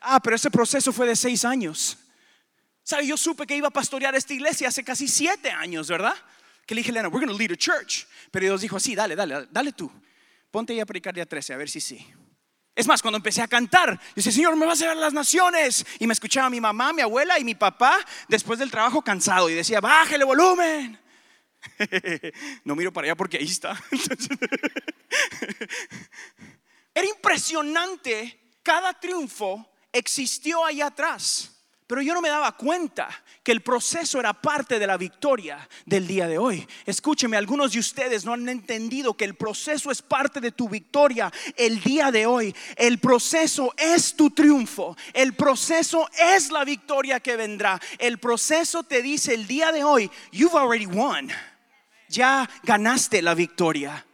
Ah, 0.00 0.20
pero 0.20 0.36
ese 0.36 0.50
proceso 0.50 0.92
fue 0.92 1.08
de 1.08 1.16
seis 1.16 1.44
años. 1.44 1.98
¿Sabe? 2.84 3.08
Yo 3.08 3.16
supe 3.16 3.44
que 3.44 3.56
iba 3.56 3.68
a 3.68 3.72
pastorear 3.72 4.14
esta 4.14 4.32
iglesia 4.32 4.68
hace 4.68 4.84
casi 4.84 5.08
siete 5.08 5.50
años, 5.50 5.88
¿verdad? 5.88 6.14
Que 6.68 6.74
le 6.74 6.80
dije, 6.80 6.90
Elena, 6.90 7.08
we're 7.08 7.24
going 7.24 7.34
to 7.34 7.38
lead 7.38 7.50
a 7.50 7.56
church. 7.56 8.06
Pero 8.30 8.44
Dios 8.44 8.60
dijo, 8.60 8.78
sí, 8.78 8.94
dale, 8.94 9.16
dale, 9.16 9.48
dale 9.50 9.72
tú. 9.72 9.90
Ponte 10.50 10.74
ahí 10.74 10.80
a 10.80 10.84
predicar 10.84 11.14
día 11.14 11.24
13, 11.24 11.54
a 11.54 11.56
ver 11.56 11.70
si 11.70 11.80
sí. 11.80 12.06
Es 12.74 12.86
más, 12.86 13.00
cuando 13.00 13.16
empecé 13.16 13.40
a 13.40 13.48
cantar, 13.48 13.98
decía, 14.14 14.30
Señor, 14.30 14.54
me 14.54 14.66
vas 14.66 14.82
a 14.82 14.88
dar 14.88 14.98
las 14.98 15.14
naciones. 15.14 15.86
Y 15.98 16.06
me 16.06 16.12
escuchaba 16.12 16.50
mi 16.50 16.60
mamá, 16.60 16.92
mi 16.92 17.00
abuela 17.00 17.38
y 17.38 17.44
mi 17.44 17.54
papá 17.54 17.98
después 18.28 18.58
del 18.58 18.70
trabajo 18.70 19.00
cansado. 19.00 19.48
Y 19.48 19.54
decía, 19.54 19.80
bájale 19.80 20.24
volumen. 20.24 21.00
No 22.64 22.76
miro 22.76 22.92
para 22.92 23.06
allá 23.06 23.16
porque 23.16 23.38
ahí 23.38 23.46
está. 23.46 23.82
Era 26.94 27.08
impresionante. 27.08 28.58
Cada 28.62 28.92
triunfo 28.92 29.72
existió 29.90 30.66
allá 30.66 30.88
atrás. 30.88 31.57
Pero 31.88 32.02
yo 32.02 32.12
no 32.12 32.20
me 32.20 32.28
daba 32.28 32.52
cuenta 32.52 33.08
que 33.42 33.50
el 33.50 33.62
proceso 33.62 34.20
era 34.20 34.34
parte 34.34 34.78
de 34.78 34.86
la 34.86 34.98
victoria 34.98 35.66
del 35.86 36.06
día 36.06 36.28
de 36.28 36.36
hoy. 36.36 36.68
Escúcheme, 36.84 37.38
algunos 37.38 37.72
de 37.72 37.78
ustedes 37.78 38.26
no 38.26 38.34
han 38.34 38.46
entendido 38.46 39.16
que 39.16 39.24
el 39.24 39.34
proceso 39.34 39.90
es 39.90 40.02
parte 40.02 40.38
de 40.38 40.52
tu 40.52 40.68
victoria 40.68 41.32
el 41.56 41.80
día 41.80 42.12
de 42.12 42.26
hoy. 42.26 42.54
El 42.76 42.98
proceso 42.98 43.72
es 43.78 44.14
tu 44.14 44.28
triunfo. 44.28 44.98
El 45.14 45.32
proceso 45.32 46.06
es 46.12 46.50
la 46.50 46.62
victoria 46.62 47.20
que 47.20 47.36
vendrá. 47.36 47.80
El 47.98 48.18
proceso 48.18 48.82
te 48.82 49.00
dice 49.00 49.32
el 49.32 49.46
día 49.46 49.72
de 49.72 49.82
hoy, 49.82 50.10
you've 50.30 50.58
already 50.58 50.84
won. 50.84 51.30
Ya 52.10 52.46
ganaste 52.64 53.22
la 53.22 53.34
victoria 53.34 54.04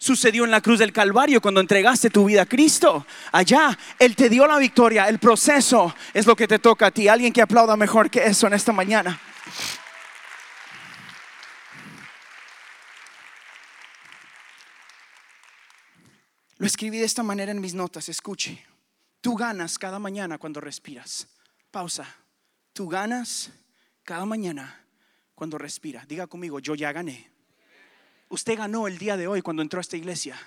sucedió 0.00 0.46
en 0.46 0.50
la 0.50 0.62
cruz 0.62 0.78
del 0.78 0.94
Calvario 0.94 1.42
cuando 1.42 1.60
entregaste 1.60 2.08
tu 2.08 2.24
vida 2.24 2.42
a 2.42 2.46
Cristo. 2.46 3.06
Allá 3.30 3.78
Él 3.98 4.16
te 4.16 4.30
dio 4.30 4.46
la 4.46 4.58
victoria. 4.58 5.06
El 5.08 5.18
proceso 5.18 5.94
es 6.14 6.26
lo 6.26 6.34
que 6.34 6.48
te 6.48 6.58
toca 6.58 6.86
a 6.86 6.90
ti. 6.90 7.06
Alguien 7.06 7.32
que 7.32 7.42
aplauda 7.42 7.76
mejor 7.76 8.10
que 8.10 8.24
eso 8.24 8.46
en 8.46 8.54
esta 8.54 8.72
mañana. 8.72 9.20
Lo 16.56 16.66
escribí 16.66 16.98
de 16.98 17.04
esta 17.04 17.22
manera 17.22 17.52
en 17.52 17.60
mis 17.60 17.74
notas. 17.74 18.08
Escuche. 18.08 18.66
Tú 19.20 19.36
ganas 19.36 19.78
cada 19.78 19.98
mañana 19.98 20.38
cuando 20.38 20.62
respiras. 20.62 21.28
Pausa. 21.70 22.06
Tú 22.72 22.88
ganas 22.88 23.50
cada 24.02 24.24
mañana 24.24 24.82
cuando 25.34 25.58
respira. 25.58 26.06
Diga 26.08 26.26
conmigo, 26.26 26.58
yo 26.58 26.74
ya 26.74 26.90
gané 26.90 27.30
usted 28.30 28.56
ganó 28.56 28.86
el 28.86 28.96
día 28.96 29.16
de 29.16 29.26
hoy 29.26 29.42
cuando 29.42 29.62
entró 29.62 29.78
a 29.78 29.82
esta 29.82 29.96
iglesia. 29.96 30.40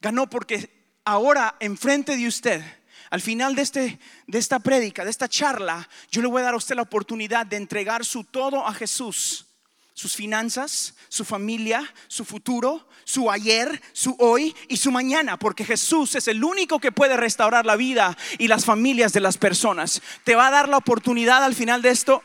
Ganó 0.00 0.30
porque 0.30 0.70
ahora 1.04 1.56
enfrente 1.58 2.16
de 2.16 2.28
usted, 2.28 2.62
al 3.10 3.20
final 3.20 3.54
de, 3.54 3.62
este, 3.62 3.98
de 4.26 4.38
esta 4.38 4.60
prédica, 4.60 5.04
de 5.04 5.10
esta 5.10 5.28
charla, 5.28 5.88
yo 6.10 6.22
le 6.22 6.28
voy 6.28 6.42
a 6.42 6.44
dar 6.44 6.54
a 6.54 6.58
usted 6.58 6.76
la 6.76 6.82
oportunidad 6.82 7.46
de 7.46 7.56
entregar 7.56 8.04
su 8.04 8.24
todo 8.24 8.66
a 8.66 8.72
Jesús. 8.72 9.42
Sus 9.94 10.14
finanzas, 10.14 10.94
su 11.08 11.24
familia, 11.24 11.82
su 12.06 12.26
futuro, 12.26 12.86
su 13.04 13.30
ayer, 13.30 13.80
su 13.94 14.14
hoy 14.18 14.54
y 14.68 14.76
su 14.76 14.92
mañana, 14.92 15.38
porque 15.38 15.64
Jesús 15.64 16.14
es 16.16 16.28
el 16.28 16.44
único 16.44 16.78
que 16.78 16.92
puede 16.92 17.16
restaurar 17.16 17.64
la 17.64 17.76
vida 17.76 18.14
y 18.36 18.48
las 18.48 18.66
familias 18.66 19.14
de 19.14 19.20
las 19.20 19.38
personas. 19.38 20.02
Te 20.22 20.34
va 20.34 20.48
a 20.48 20.50
dar 20.50 20.68
la 20.68 20.76
oportunidad 20.76 21.42
al 21.42 21.54
final 21.54 21.80
de 21.80 21.88
esto 21.88 22.22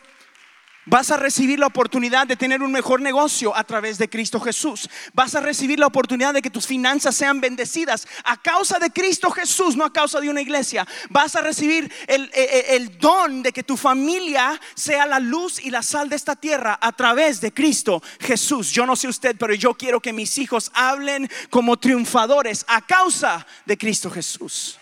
Vas 0.86 1.12
a 1.12 1.18
recibir 1.18 1.60
la 1.60 1.68
oportunidad 1.68 2.26
de 2.26 2.36
tener 2.36 2.64
un 2.64 2.72
mejor 2.72 3.02
negocio 3.02 3.56
a 3.56 3.64
través 3.64 4.00
de 4.00 4.10
Cristo 4.10 4.40
Jesús. 4.40 4.90
Vas 5.14 5.36
a 5.36 5.40
recibir 5.40 5.78
la 5.78 5.86
oportunidad 5.86 6.34
de 6.34 6.42
que 6.42 6.50
tus 6.50 6.66
finanzas 6.66 7.16
sean 7.16 7.40
bendecidas 7.40 8.08
a 8.24 8.36
causa 8.42 8.80
de 8.80 8.90
Cristo 8.90 9.30
Jesús, 9.30 9.76
no 9.76 9.86
a 9.86 9.94
causa 9.94 10.20
de 10.20 10.30
una 10.30 10.42
iglesia. 10.42 10.88
Vas 11.10 11.36
a 11.36 11.42
recibir 11.42 11.92
el, 12.08 12.32
el, 12.34 12.98
don 12.98 13.44
de 13.44 13.52
que 13.52 13.62
tu 13.62 13.78
familia 13.78 14.60
sea 14.74 15.06
la 15.06 15.20
luz 15.20 15.64
y 15.64 15.70
la 15.70 15.84
sal 15.84 16.10
de 16.10 16.16
esta 16.16 16.36
tierra 16.36 16.80
a 16.82 16.92
través 16.94 17.42
de 17.42 17.54
Cristo 17.54 18.02
Jesús. 18.20 18.72
Yo 18.72 18.88
no 18.88 18.96
sé 18.96 19.08
usted, 19.08 19.36
pero 19.38 19.54
yo 19.54 19.76
quiero 19.76 20.00
que 20.00 20.14
mis 20.14 20.40
hijos 20.40 20.72
hablen 20.74 21.30
como 21.52 21.78
triunfadores 21.78 22.66
a 22.68 22.82
causa 22.82 23.46
de 23.68 23.78
Cristo 23.78 24.10
Jesús. 24.10 24.81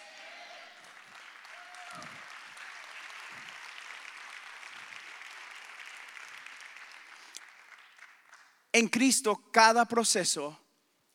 En 8.79 8.88
Cristo 8.88 9.36
cada 9.51 9.83
proceso 9.83 10.57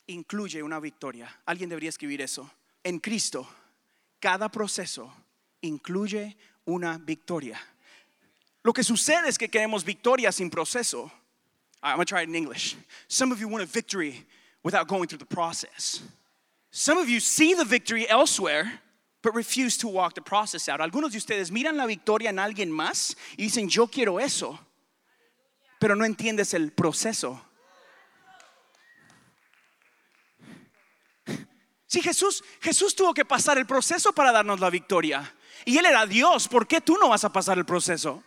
incluye 0.07 0.63
una 0.63 0.79
victoria. 0.81 1.35
Alguien 1.47 1.71
debería 1.71 1.89
escribir 1.89 2.21
eso. 2.21 2.51
En 2.83 2.99
Cristo 2.99 3.49
cada 4.21 4.51
proceso 4.51 5.11
incluye 5.63 6.37
una 6.67 6.99
victoria. 6.99 7.59
Lo 8.63 8.75
que 8.75 8.83
sucede 8.83 9.31
es 9.31 9.39
que 9.39 9.49
queremos 9.49 9.83
victoria 9.83 10.31
sin 10.31 10.51
proceso. 10.51 11.11
I'm 11.83 11.97
going 11.97 12.05
to 12.05 12.15
try 12.15 12.21
it 12.21 12.29
in 12.29 12.35
English. 12.35 12.77
Some 13.09 13.33
of 13.33 13.41
you 13.41 13.49
want 13.49 13.63
a 13.63 13.67
victory 13.67 14.27
without 14.63 14.87
going 14.87 15.09
through 15.09 15.21
the 15.21 15.35
process. 15.35 16.03
Some 16.71 16.99
of 16.99 17.09
you 17.09 17.19
see 17.19 17.55
the 17.55 17.65
victory 17.65 18.07
elsewhere, 18.11 18.81
but 19.23 19.35
refuse 19.35 19.79
to 19.79 19.89
walk 19.89 20.15
the 20.15 20.21
process 20.21 20.69
out. 20.69 20.81
Algunos 20.81 21.13
de 21.13 21.19
ustedes 21.19 21.51
miran 21.51 21.79
la 21.79 21.87
victoria 21.87 22.29
en 22.29 22.37
alguien 22.37 22.71
más 22.71 23.17
y 23.39 23.45
dicen, 23.45 23.71
yo 23.71 23.87
quiero 23.87 24.19
eso, 24.21 24.59
pero 25.81 25.95
no 25.95 26.05
entiendes 26.05 26.53
el 26.53 26.71
proceso. 26.71 27.41
Si 31.95 32.03
Jesús, 32.03 32.43
Jesús 32.61 32.97
tuvo 32.97 33.15
que 33.15 33.25
pasar 33.25 33.57
el 33.57 33.67
proceso 33.67 34.13
para 34.13 34.33
darnos 34.33 34.59
la 34.59 34.69
victoria. 34.69 35.33
Y 35.65 35.79
Él 35.79 35.87
era 35.87 36.07
Dios, 36.07 36.49
¿por 36.49 36.67
qué 36.67 36.81
tú 36.81 36.99
no 36.99 37.11
vas 37.11 37.23
a 37.23 37.33
pasar 37.33 37.57
el 37.57 37.65
proceso? 37.65 38.21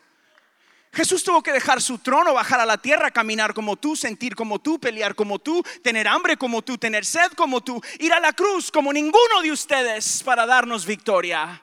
Jesús 0.93 1.21
tuvo 1.21 1.43
que 1.43 1.51
dejar 1.51 1.81
su 1.81 1.97
trono, 1.97 2.33
bajar 2.33 2.61
a 2.61 2.65
la 2.65 2.77
tierra, 2.77 3.11
caminar 3.11 3.53
como 3.53 3.75
tú, 3.75 3.97
sentir 3.97 4.37
como 4.37 4.59
tú, 4.59 4.79
pelear 4.79 5.15
como 5.15 5.39
tú, 5.39 5.61
tener 5.83 6.07
hambre 6.07 6.37
como 6.37 6.61
tú, 6.61 6.77
tener 6.77 7.03
sed 7.03 7.33
como 7.33 7.59
tú, 7.59 7.81
ir 7.99 8.13
a 8.13 8.21
la 8.21 8.31
cruz 8.31 8.71
como 8.71 8.93
ninguno 8.93 9.41
de 9.43 9.51
ustedes 9.51 10.23
para 10.23 10.45
darnos 10.45 10.85
victoria. 10.85 11.61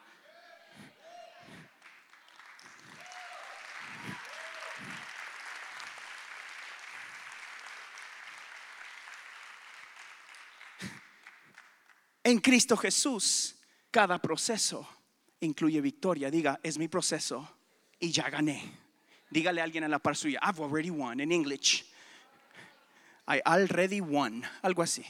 En 12.25 12.39
Cristo 12.39 12.77
Jesús, 12.77 13.55
cada 13.91 14.19
proceso 14.19 14.89
incluye 15.41 15.81
victoria. 15.81 16.31
Diga, 16.31 16.59
es 16.63 16.79
mi 16.79 16.89
proceso 16.89 17.47
y 18.01 18.11
ya 18.11 18.31
gané. 18.31 18.63
Dígale 19.31 19.61
a 19.61 19.65
alguien 19.65 19.85
en 19.85 19.91
la 19.91 19.99
par 19.99 20.17
suya, 20.17 20.41
I've 20.43 20.61
already 20.61 20.91
won 20.91 21.21
en 21.21 21.31
English. 21.31 21.85
I 23.29 23.41
already 23.45 24.01
won, 24.01 24.43
algo 24.63 24.83
así. 24.83 25.05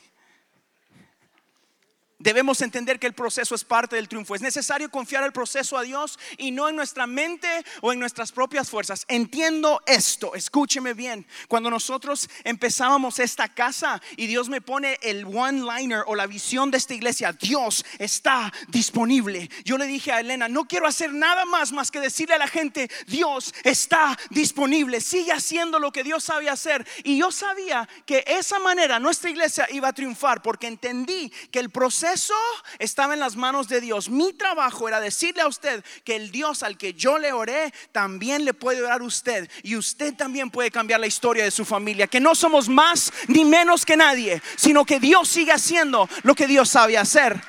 Debemos 2.25 2.63
entender 2.63 2.99
que 2.99 3.07
el 3.07 3.13
proceso 3.13 3.55
es 3.55 3.65
parte 3.65 3.97
del 3.97 4.09
triunfo. 4.09 4.35
Es 4.35 4.41
necesario 4.41 4.91
confiar 4.91 5.25
el 5.25 5.33
proceso 5.33 5.77
a 5.77 5.83
Dios 5.83 6.19
y 6.39 6.53
no 6.53 6.71
en 6.71 6.75
nuestra 6.75 7.07
mente 7.07 7.47
o 7.83 7.93
en 7.93 7.99
nuestras 7.99 8.33
propias 8.33 8.71
fuerzas. 8.71 9.05
Entiendo 9.09 9.83
esto, 9.85 10.35
escúcheme 10.35 10.95
bien. 10.95 11.27
Cuando 11.49 11.69
nosotros 11.69 12.31
empezábamos 12.43 13.19
esta 13.19 13.53
casa 13.53 14.01
y 14.17 14.27
Dios 14.27 14.49
me 14.49 14.63
pone 14.63 14.99
el 15.03 15.27
one-liner 15.27 16.05
o 16.07 16.15
la 16.15 16.27
visión 16.27 16.71
de 16.71 16.79
esta 16.79 16.95
iglesia, 16.95 17.35
Dios 17.35 17.85
está 17.99 18.51
disponible. 18.69 19.51
Yo 19.63 19.77
le 19.77 19.85
dije 19.85 20.11
a 20.11 20.21
Elena, 20.21 20.49
no 20.49 20.65
quiero 20.65 20.87
hacer 20.87 21.13
nada 21.13 21.45
más 21.45 21.73
más 21.73 21.91
que 21.91 22.01
decirle 22.01 22.37
a 22.37 22.39
la 22.39 22.49
gente, 22.49 22.91
Dios 23.07 23.55
está 23.65 24.19
disponible. 24.31 25.03
Sigue 25.03 25.33
haciendo 25.33 25.79
lo 25.79 25.93
que 25.93 26.03
Dios 26.03 26.25
sabe 26.25 26.49
hacer. 26.49 26.87
Y 27.03 27.19
yo 27.19 27.31
sabía 27.31 27.87
que 28.07 28.25
esa 28.27 28.59
manera 28.61 28.99
nuestra 28.99 29.29
iglesia 29.29 29.69
iba 29.71 29.89
a 29.89 29.93
triunfar 29.93 30.41
porque 30.41 30.69
entendí 30.69 31.31
que 31.51 31.59
el 31.59 31.69
proceso 31.69 32.14
eso 32.15 32.35
estaba 32.79 33.15
en 33.15 33.21
las 33.21 33.37
manos 33.37 33.69
de 33.69 33.81
Dios. 33.81 34.09
Mi 34.09 34.33
trabajo 34.33 34.89
era 34.89 35.01
decirle 35.01 35.43
a 35.43 35.49
usted 35.49 35.85
que 36.05 36.17
el 36.17 36.31
Dios 36.31 36.63
al 36.63 36.79
que 36.79 36.95
yo 36.95 37.19
le 37.19 37.33
oré 37.33 37.73
también 37.93 38.45
le 38.45 38.55
puede 38.55 38.83
orar 38.83 39.01
a 39.01 39.05
usted 39.05 39.51
y 39.63 39.77
usted 39.77 40.15
también 40.15 40.51
puede 40.51 40.71
cambiar 40.71 41.01
la 41.01 41.07
historia 41.07 41.45
de 41.45 41.51
su 41.51 41.65
familia. 41.65 42.07
Que 42.07 42.21
no 42.21 42.35
somos 42.35 42.69
más 42.69 43.13
ni 43.29 43.45
menos 43.45 43.85
que 43.85 43.97
nadie, 43.97 44.41
sino 44.57 44.85
que 44.85 45.01
Dios 45.01 45.29
sigue 45.29 45.53
haciendo 45.53 46.09
lo 46.23 46.35
que 46.35 46.47
Dios 46.47 46.71
sabe 46.71 46.97
hacer. 46.97 47.41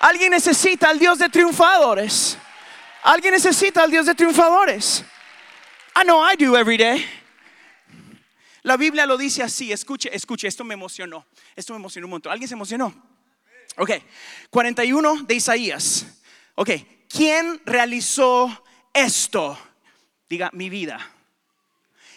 Alguien 0.00 0.32
necesita 0.32 0.90
al 0.90 0.98
Dios 0.98 1.18
de 1.18 1.28
triunfadores. 1.28 2.36
Alguien 3.04 3.34
necesita 3.34 3.82
al 3.82 3.90
Dios 3.90 4.06
de 4.06 4.14
triunfadores. 4.14 5.04
I 5.94 6.02
know 6.04 6.20
I 6.22 6.36
do 6.36 6.56
every 6.56 6.76
day. 6.76 7.06
La 8.62 8.76
Biblia 8.76 9.06
lo 9.06 9.16
dice 9.16 9.42
así, 9.42 9.72
escuche, 9.72 10.14
escuche, 10.14 10.46
esto 10.46 10.62
me 10.62 10.74
emocionó, 10.74 11.26
esto 11.56 11.72
me 11.72 11.78
emocionó 11.78 12.06
un 12.06 12.12
montón. 12.12 12.32
¿Alguien 12.32 12.48
se 12.48 12.54
emocionó? 12.54 13.11
Ok, 13.76 13.90
41 14.50 15.22
de 15.22 15.34
Isaías. 15.34 16.06
Ok, 16.54 16.70
¿quién 17.08 17.60
realizó 17.64 18.64
esto? 18.92 19.58
Diga, 20.28 20.50
mi 20.52 20.68
vida. 20.68 20.98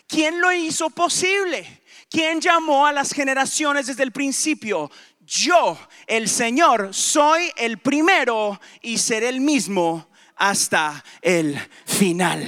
¿Quién 0.08 0.40
lo 0.40 0.52
hizo 0.52 0.90
posible? 0.90 1.84
¿Quién 2.10 2.40
llamó 2.40 2.86
a 2.86 2.92
las 2.92 3.12
generaciones 3.12 3.88
desde 3.88 4.04
el 4.04 4.12
principio? 4.12 4.92
Yo, 5.22 5.78
el 6.06 6.30
Señor, 6.30 6.94
soy 6.94 7.52
el 7.56 7.80
primero 7.80 8.60
y 8.82 8.98
seré 8.98 9.30
el 9.30 9.42
mismo 9.42 10.08
hasta 10.36 11.04
el 11.22 11.60
final. 11.86 12.48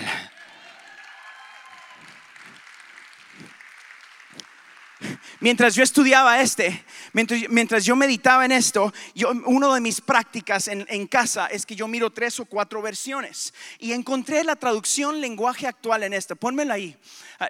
Mientras 5.39 5.75
yo 5.75 5.84
estudiaba 5.84 6.41
este, 6.41 6.84
mientras, 7.13 7.86
yo 7.86 7.96
meditaba 7.96 8.44
en 8.44 8.51
esto, 8.51 8.91
yo, 9.13 9.32
uno 9.46 9.74
de 9.75 9.82
mis 9.82 10.01
prácticas 10.01 10.67
en, 10.67 11.08
casa 11.08 11.46
es 11.48 11.65
que 11.65 11.75
yo 11.75 11.88
miro 11.88 12.10
tres 12.10 12.39
o 12.39 12.46
cuatro 12.46 12.82
versiones 12.82 13.53
y 13.77 13.94
encontré 13.94 14.44
la 14.44 14.56
traducción 14.56 15.22
lenguaje 15.22 15.67
actual 15.67 16.03
en 16.03 16.13
esta. 16.13 16.34
Pónmela 16.34 16.74
ahí. 16.74 16.98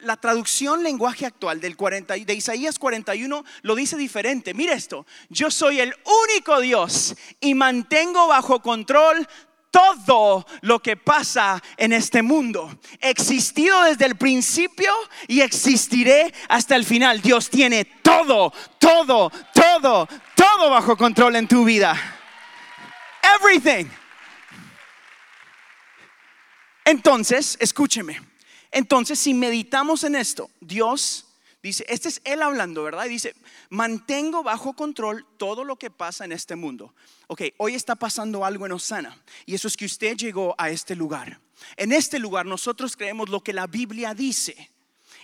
La 0.02 0.18
traducción 0.18 0.84
lenguaje 0.84 1.26
actual 1.26 1.62
del 1.62 1.78
40, 1.78 2.16
de 2.16 2.34
Isaías 2.34 2.78
41 2.78 3.46
lo 3.62 3.76
dice 3.76 3.96
diferente. 3.96 4.54
Mira 4.54 4.74
esto. 4.74 5.06
Yo 5.30 5.50
soy 5.50 5.80
el 5.80 5.96
único 6.26 6.60
Dios 6.60 7.16
y 7.40 7.54
mantengo 7.54 8.28
bajo 8.28 8.62
control 8.62 9.28
todo 9.72 10.46
lo 10.62 10.80
que 10.80 10.98
pasa 10.98 11.62
en 11.78 11.94
este 11.94 12.22
mundo. 12.22 12.80
existido 13.00 13.84
desde 13.84 14.06
el 14.06 14.16
principio 14.16 14.92
y 15.28 15.42
existiré 15.42 16.34
hasta 16.50 16.76
el 16.76 16.86
final. 16.86 17.22
Dios 17.22 17.50
tiene 17.50 17.86
todo, 17.86 18.54
todo, 18.80 19.32
todo, 19.54 20.08
todo 20.36 20.70
bajo 20.70 20.98
control 20.98 21.36
en 21.36 21.48
tu 21.48 21.64
vida. 21.64 21.96
Everything. 23.40 23.86
Entonces, 26.86 27.58
escúcheme. 27.60 28.22
Entonces, 28.72 29.20
si 29.20 29.34
meditamos 29.34 30.04
en 30.04 30.16
esto, 30.16 30.50
Dios 30.62 31.27
dice, 31.68 31.86
este 31.88 32.10
es 32.10 32.22
Él 32.24 32.42
hablando, 32.42 32.84
¿verdad? 32.84 33.06
Y 33.06 33.10
dice, 33.10 33.36
mantengo 33.70 34.44
bajo 34.44 34.74
control 34.74 35.26
todo 35.38 35.64
lo 35.64 35.78
que 35.78 35.90
pasa 35.90 36.26
en 36.26 36.32
este 36.32 36.56
mundo. 36.56 36.94
Ok, 37.28 37.44
hoy 37.58 37.76
está 37.76 37.96
pasando 37.96 38.46
algo 38.46 38.66
en 38.66 38.72
Osana 38.72 39.22
y 39.46 39.56
eso 39.56 39.68
es 39.68 39.78
que 39.78 39.86
usted 39.86 40.18
llegó 40.18 40.56
a 40.58 40.70
este 40.70 40.96
lugar. 40.96 41.40
En 41.76 41.92
este 41.92 42.20
lugar 42.20 42.46
nosotros 42.46 42.96
creemos 42.96 43.30
lo 43.30 43.42
que 43.42 43.54
la 43.54 43.68
Biblia 43.68 44.14
dice. 44.14 44.72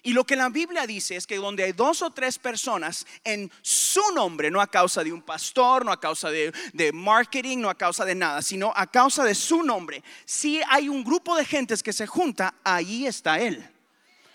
Y 0.05 0.11
lo 0.11 0.25
que 0.25 0.35
la 0.35 0.49
Biblia 0.49 0.85
dice 0.85 1.15
es 1.15 1.25
que 1.25 1.37
donde 1.37 1.63
hay 1.63 1.71
dos 1.71 2.01
o 2.01 2.11
tres 2.11 2.37
personas 2.37 3.07
en 3.23 3.49
su 3.61 4.01
nombre, 4.13 4.51
no 4.51 4.59
a 4.59 4.67
causa 4.67 5.01
de 5.01 5.13
un 5.13 5.21
pastor, 5.21 5.85
no 5.85 5.93
a 5.93 5.99
causa 5.99 6.29
de, 6.29 6.51
marketing, 6.93 7.59
no 7.59 7.69
a 7.69 7.77
causa 7.77 8.03
de 8.03 8.13
nada, 8.13 8.41
sino 8.41 8.73
a 8.75 8.85
causa 8.87 9.23
de 9.23 9.33
su 9.33 9.63
nombre, 9.63 10.03
si 10.25 10.61
hay 10.67 10.89
un 10.89 11.05
grupo 11.05 11.37
de 11.37 11.45
gentes 11.45 11.81
que 11.81 11.93
se 11.93 12.05
junta, 12.05 12.53
ahí 12.65 13.07
está 13.07 13.39
Él. 13.39 13.72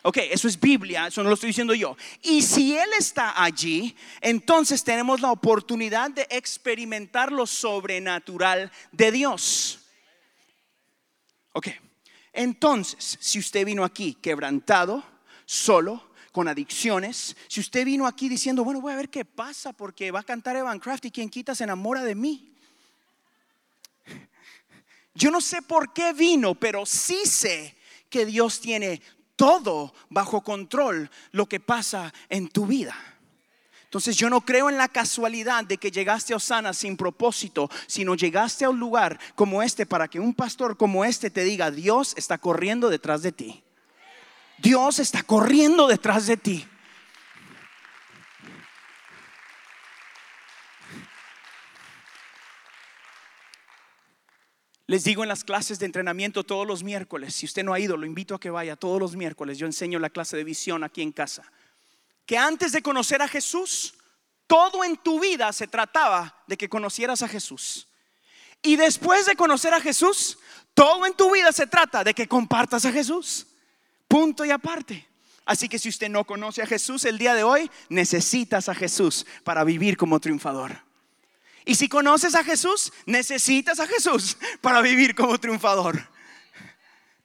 Ok, 0.02 0.18
eso 0.30 0.46
es 0.46 0.58
Biblia, 0.58 1.08
eso 1.08 1.22
no 1.22 1.28
lo 1.28 1.34
estoy 1.34 1.48
diciendo 1.48 1.74
yo. 1.74 1.96
Y 2.22 2.42
si 2.42 2.76
Él 2.76 2.88
está 2.98 3.42
allí, 3.42 3.96
entonces 4.20 4.84
tenemos 4.84 5.20
la 5.20 5.32
oportunidad 5.32 6.10
de 6.10 6.26
experimentar 6.30 7.32
lo 7.32 7.46
sobrenatural 7.46 8.70
de 8.92 9.12
Dios. 9.12 9.80
Ok, 11.52 11.68
entonces, 12.32 13.18
si 13.20 13.40
usted 13.40 13.66
vino 13.66 13.84
aquí 13.84 14.14
quebrantado, 14.14 15.02
solo, 15.44 16.08
con 16.30 16.46
adicciones, 16.46 17.36
si 17.48 17.58
usted 17.58 17.84
vino 17.84 18.06
aquí 18.06 18.28
diciendo, 18.28 18.62
bueno, 18.62 18.80
voy 18.80 18.92
a 18.92 18.96
ver 18.96 19.08
qué 19.08 19.24
pasa 19.24 19.72
porque 19.72 20.12
va 20.12 20.20
a 20.20 20.24
cantar 20.24 20.54
Evan 20.54 20.78
Craft 20.78 21.06
y 21.06 21.10
quien 21.10 21.30
quita 21.30 21.54
se 21.54 21.64
enamora 21.64 22.04
de 22.04 22.14
mí. 22.14 22.54
Yo 25.14 25.32
no 25.32 25.40
sé 25.40 25.62
por 25.62 25.92
qué 25.92 26.12
vino, 26.12 26.54
pero 26.54 26.86
sí 26.86 27.22
sé 27.24 27.76
que 28.08 28.24
Dios 28.24 28.60
tiene 28.60 29.02
todo 29.38 29.94
bajo 30.10 30.40
control 30.40 31.08
lo 31.30 31.46
que 31.46 31.60
pasa 31.60 32.12
en 32.28 32.48
tu 32.48 32.66
vida. 32.66 32.94
Entonces 33.84 34.16
yo 34.16 34.28
no 34.28 34.42
creo 34.42 34.68
en 34.68 34.76
la 34.76 34.88
casualidad 34.88 35.64
de 35.64 35.78
que 35.78 35.92
llegaste 35.92 36.34
a 36.34 36.36
Osana 36.36 36.74
sin 36.74 36.96
propósito, 36.96 37.70
sino 37.86 38.16
llegaste 38.16 38.64
a 38.64 38.70
un 38.70 38.80
lugar 38.80 39.18
como 39.36 39.62
este 39.62 39.86
para 39.86 40.08
que 40.08 40.18
un 40.18 40.34
pastor 40.34 40.76
como 40.76 41.04
este 41.04 41.30
te 41.30 41.44
diga, 41.44 41.70
Dios 41.70 42.14
está 42.16 42.36
corriendo 42.36 42.90
detrás 42.90 43.22
de 43.22 43.30
ti. 43.30 43.62
Dios 44.58 44.98
está 44.98 45.22
corriendo 45.22 45.86
detrás 45.86 46.26
de 46.26 46.36
ti. 46.36 46.66
Les 54.88 55.04
digo 55.04 55.22
en 55.22 55.28
las 55.28 55.44
clases 55.44 55.78
de 55.78 55.84
entrenamiento 55.84 56.44
todos 56.44 56.66
los 56.66 56.82
miércoles, 56.82 57.34
si 57.34 57.44
usted 57.44 57.62
no 57.62 57.74
ha 57.74 57.78
ido, 57.78 57.98
lo 57.98 58.06
invito 58.06 58.34
a 58.34 58.40
que 58.40 58.48
vaya 58.48 58.74
todos 58.74 58.98
los 58.98 59.14
miércoles. 59.14 59.58
Yo 59.58 59.66
enseño 59.66 59.98
la 59.98 60.08
clase 60.08 60.38
de 60.38 60.44
visión 60.44 60.82
aquí 60.82 61.02
en 61.02 61.12
casa. 61.12 61.44
Que 62.24 62.38
antes 62.38 62.72
de 62.72 62.80
conocer 62.80 63.20
a 63.20 63.28
Jesús, 63.28 63.92
todo 64.46 64.82
en 64.84 64.96
tu 64.96 65.20
vida 65.20 65.52
se 65.52 65.66
trataba 65.68 66.42
de 66.46 66.56
que 66.56 66.70
conocieras 66.70 67.20
a 67.20 67.28
Jesús. 67.28 67.86
Y 68.62 68.76
después 68.76 69.26
de 69.26 69.36
conocer 69.36 69.74
a 69.74 69.80
Jesús, 69.82 70.38
todo 70.72 71.04
en 71.04 71.12
tu 71.12 71.30
vida 71.34 71.52
se 71.52 71.66
trata 71.66 72.02
de 72.02 72.14
que 72.14 72.26
compartas 72.26 72.86
a 72.86 72.92
Jesús. 72.92 73.46
Punto 74.08 74.42
y 74.46 74.50
aparte. 74.50 75.06
Así 75.44 75.68
que 75.68 75.78
si 75.78 75.90
usted 75.90 76.08
no 76.08 76.24
conoce 76.24 76.62
a 76.62 76.66
Jesús 76.66 77.04
el 77.04 77.18
día 77.18 77.34
de 77.34 77.42
hoy, 77.42 77.70
necesitas 77.90 78.70
a 78.70 78.74
Jesús 78.74 79.26
para 79.44 79.64
vivir 79.64 79.98
como 79.98 80.18
triunfador. 80.18 80.87
Y 81.68 81.74
si 81.74 81.86
conoces 81.86 82.34
a 82.34 82.42
Jesús, 82.42 82.90
necesitas 83.04 83.78
a 83.78 83.86
Jesús 83.86 84.38
para 84.62 84.80
vivir 84.80 85.14
como 85.14 85.38
triunfador. 85.38 86.02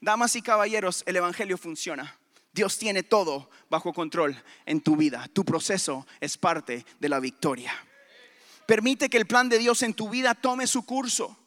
Damas 0.02 0.36
y 0.36 0.42
caballeros, 0.42 1.02
el 1.06 1.16
Evangelio 1.16 1.58
funciona. 1.58 2.20
Dios 2.52 2.78
tiene 2.78 3.04
todo 3.04 3.50
bajo 3.70 3.94
control 3.94 4.36
en 4.66 4.82
tu 4.82 4.98
vida. 4.98 5.30
Tu 5.32 5.46
proceso 5.46 6.06
es 6.20 6.38
parte 6.38 6.86
de 7.00 7.08
la 7.08 7.22
victoria. 7.22 7.72
Permite 8.66 9.10
que 9.10 9.16
el 9.16 9.28
plan 9.28 9.48
de 9.48 9.60
Dios 9.60 9.82
en 9.82 9.94
tu 9.94 10.10
vida 10.10 10.36
tome 10.36 10.68
su 10.68 10.86
curso. 10.86 11.38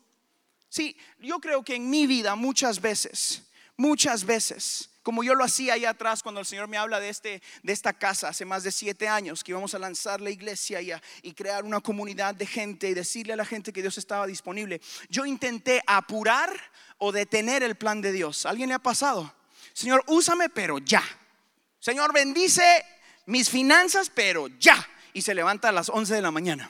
Sí, 0.70 0.96
yo 1.20 1.38
creo 1.38 1.62
que 1.62 1.74
en 1.74 1.90
mi 1.90 2.06
vida 2.06 2.34
muchas 2.34 2.80
veces, 2.80 3.42
muchas 3.76 4.24
veces, 4.24 4.88
como 5.06 5.22
yo 5.22 5.36
lo 5.36 5.44
hacía 5.44 5.74
ahí 5.74 5.84
atrás 5.84 6.20
cuando 6.20 6.40
el 6.40 6.46
Señor 6.46 6.66
me 6.66 6.76
habla 6.76 6.98
de, 6.98 7.08
este, 7.08 7.40
de 7.62 7.72
esta 7.72 7.92
casa 7.92 8.30
hace 8.30 8.44
más 8.44 8.64
de 8.64 8.72
siete 8.72 9.06
años, 9.06 9.44
que 9.44 9.52
íbamos 9.52 9.72
a 9.72 9.78
lanzar 9.78 10.20
la 10.20 10.30
iglesia 10.30 10.82
y, 10.82 10.90
y 11.22 11.32
crear 11.32 11.64
una 11.64 11.78
comunidad 11.78 12.34
de 12.34 12.44
gente 12.44 12.88
y 12.88 12.94
decirle 12.94 13.34
a 13.34 13.36
la 13.36 13.44
gente 13.44 13.72
que 13.72 13.82
Dios 13.82 13.98
estaba 13.98 14.26
disponible. 14.26 14.80
Yo 15.08 15.24
intenté 15.24 15.80
apurar 15.86 16.50
o 16.98 17.12
detener 17.12 17.62
el 17.62 17.76
plan 17.76 18.00
de 18.00 18.10
Dios. 18.10 18.46
¿Alguien 18.46 18.68
le 18.68 18.74
ha 18.74 18.80
pasado? 18.80 19.32
Señor, 19.74 20.02
úsame, 20.08 20.48
pero 20.48 20.78
ya. 20.78 21.04
Señor, 21.78 22.12
bendice 22.12 22.84
mis 23.26 23.48
finanzas, 23.48 24.10
pero 24.12 24.48
ya. 24.58 24.88
Y 25.12 25.22
se 25.22 25.36
levanta 25.36 25.68
a 25.68 25.72
las 25.72 25.88
11 25.88 26.14
de 26.14 26.22
la 26.22 26.32
mañana. 26.32 26.68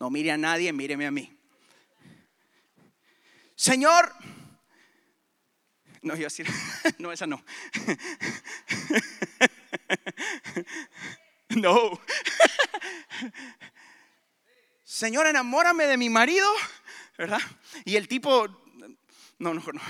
No 0.00 0.10
mire 0.10 0.32
a 0.32 0.36
nadie, 0.36 0.72
míreme 0.72 1.06
a 1.06 1.12
mí. 1.12 1.32
Señor, 3.54 4.12
no, 6.02 6.16
yo 6.16 6.24
decir, 6.24 6.46
no, 6.98 7.12
esa 7.12 7.26
no. 7.26 7.42
No. 11.56 12.00
Señor, 14.84 15.26
enamórame 15.26 15.86
de 15.86 15.98
mi 15.98 16.08
marido, 16.08 16.50
¿verdad? 17.18 17.40
Y 17.84 17.96
el 17.96 18.08
tipo, 18.08 18.48
no, 19.38 19.52
no, 19.52 19.60
no. 19.60 19.80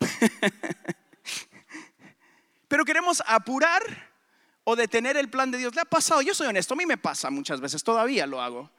Pero 2.68 2.84
queremos 2.84 3.22
apurar 3.26 3.82
o 4.64 4.74
detener 4.76 5.16
el 5.16 5.30
plan 5.30 5.50
de 5.50 5.58
Dios. 5.58 5.74
¿Le 5.74 5.82
ha 5.82 5.84
pasado? 5.84 6.22
Yo 6.22 6.34
soy 6.34 6.48
honesto, 6.48 6.74
a 6.74 6.76
mí 6.76 6.86
me 6.86 6.96
pasa 6.96 7.30
muchas 7.30 7.60
veces, 7.60 7.84
todavía 7.84 8.26
lo 8.26 8.40
hago. 8.40 8.70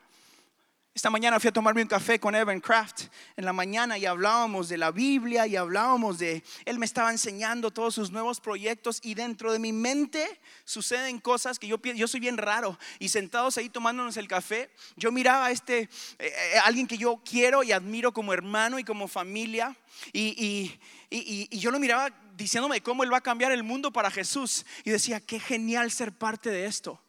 Esta 0.94 1.10
mañana 1.10 1.40
fui 1.40 1.48
a 1.48 1.54
tomarme 1.54 1.82
un 1.82 1.88
café 1.88 2.20
con 2.20 2.36
Evan 2.36 2.60
Craft 2.60 3.04
en 3.38 3.46
la 3.46 3.54
mañana 3.54 3.98
y 3.98 4.06
hablábamos 4.06 4.68
de 4.68 4.78
la 4.78 4.92
Biblia 4.92 5.48
y 5.48 5.56
hablábamos 5.56 6.20
de, 6.20 6.44
él 6.66 6.80
me 6.80 6.86
estaba 6.86 7.12
enseñando 7.12 7.72
todos 7.72 7.96
sus 7.96 8.12
nuevos 8.12 8.42
proyectos 8.42 9.00
y 9.02 9.14
dentro 9.14 9.54
de 9.54 9.60
mi 9.60 9.72
mente 9.72 10.42
suceden 10.66 11.20
cosas 11.20 11.60
que 11.60 11.68
yo, 11.68 11.78
yo 11.82 12.10
soy 12.10 12.20
bien 12.20 12.38
raro 12.38 12.78
y 13.00 13.08
sentados 13.08 13.58
ahí 13.58 13.70
tomándonos 13.70 14.18
el 14.18 14.28
café, 14.28 14.70
yo 14.98 15.14
miraba 15.14 15.46
a 15.46 15.52
este, 15.52 15.84
eh, 15.84 15.90
eh, 16.20 16.60
alguien 16.66 16.88
que 16.88 16.98
yo 16.98 17.22
quiero 17.24 17.64
y 17.64 17.72
admiro 17.72 18.12
como 18.12 18.34
hermano 18.34 18.78
y 18.78 18.84
como 18.84 19.08
familia 19.08 19.74
y, 20.12 20.78
y, 21.10 21.48
y 21.50 21.58
yo 21.58 21.72
lo 21.72 21.80
miraba 21.80 22.10
diciéndome 22.36 22.82
cómo 22.82 23.04
él 23.04 23.14
va 23.14 23.20
a 23.20 23.22
cambiar 23.22 23.54
el 23.54 23.64
mundo 23.64 23.94
para 23.94 24.12
Jesús 24.12 24.66
y 24.84 24.90
decía, 24.90 25.22
qué 25.22 25.40
genial 25.40 25.90
ser 25.90 26.12
parte 26.12 26.50
de 26.50 26.66
esto. 26.66 27.02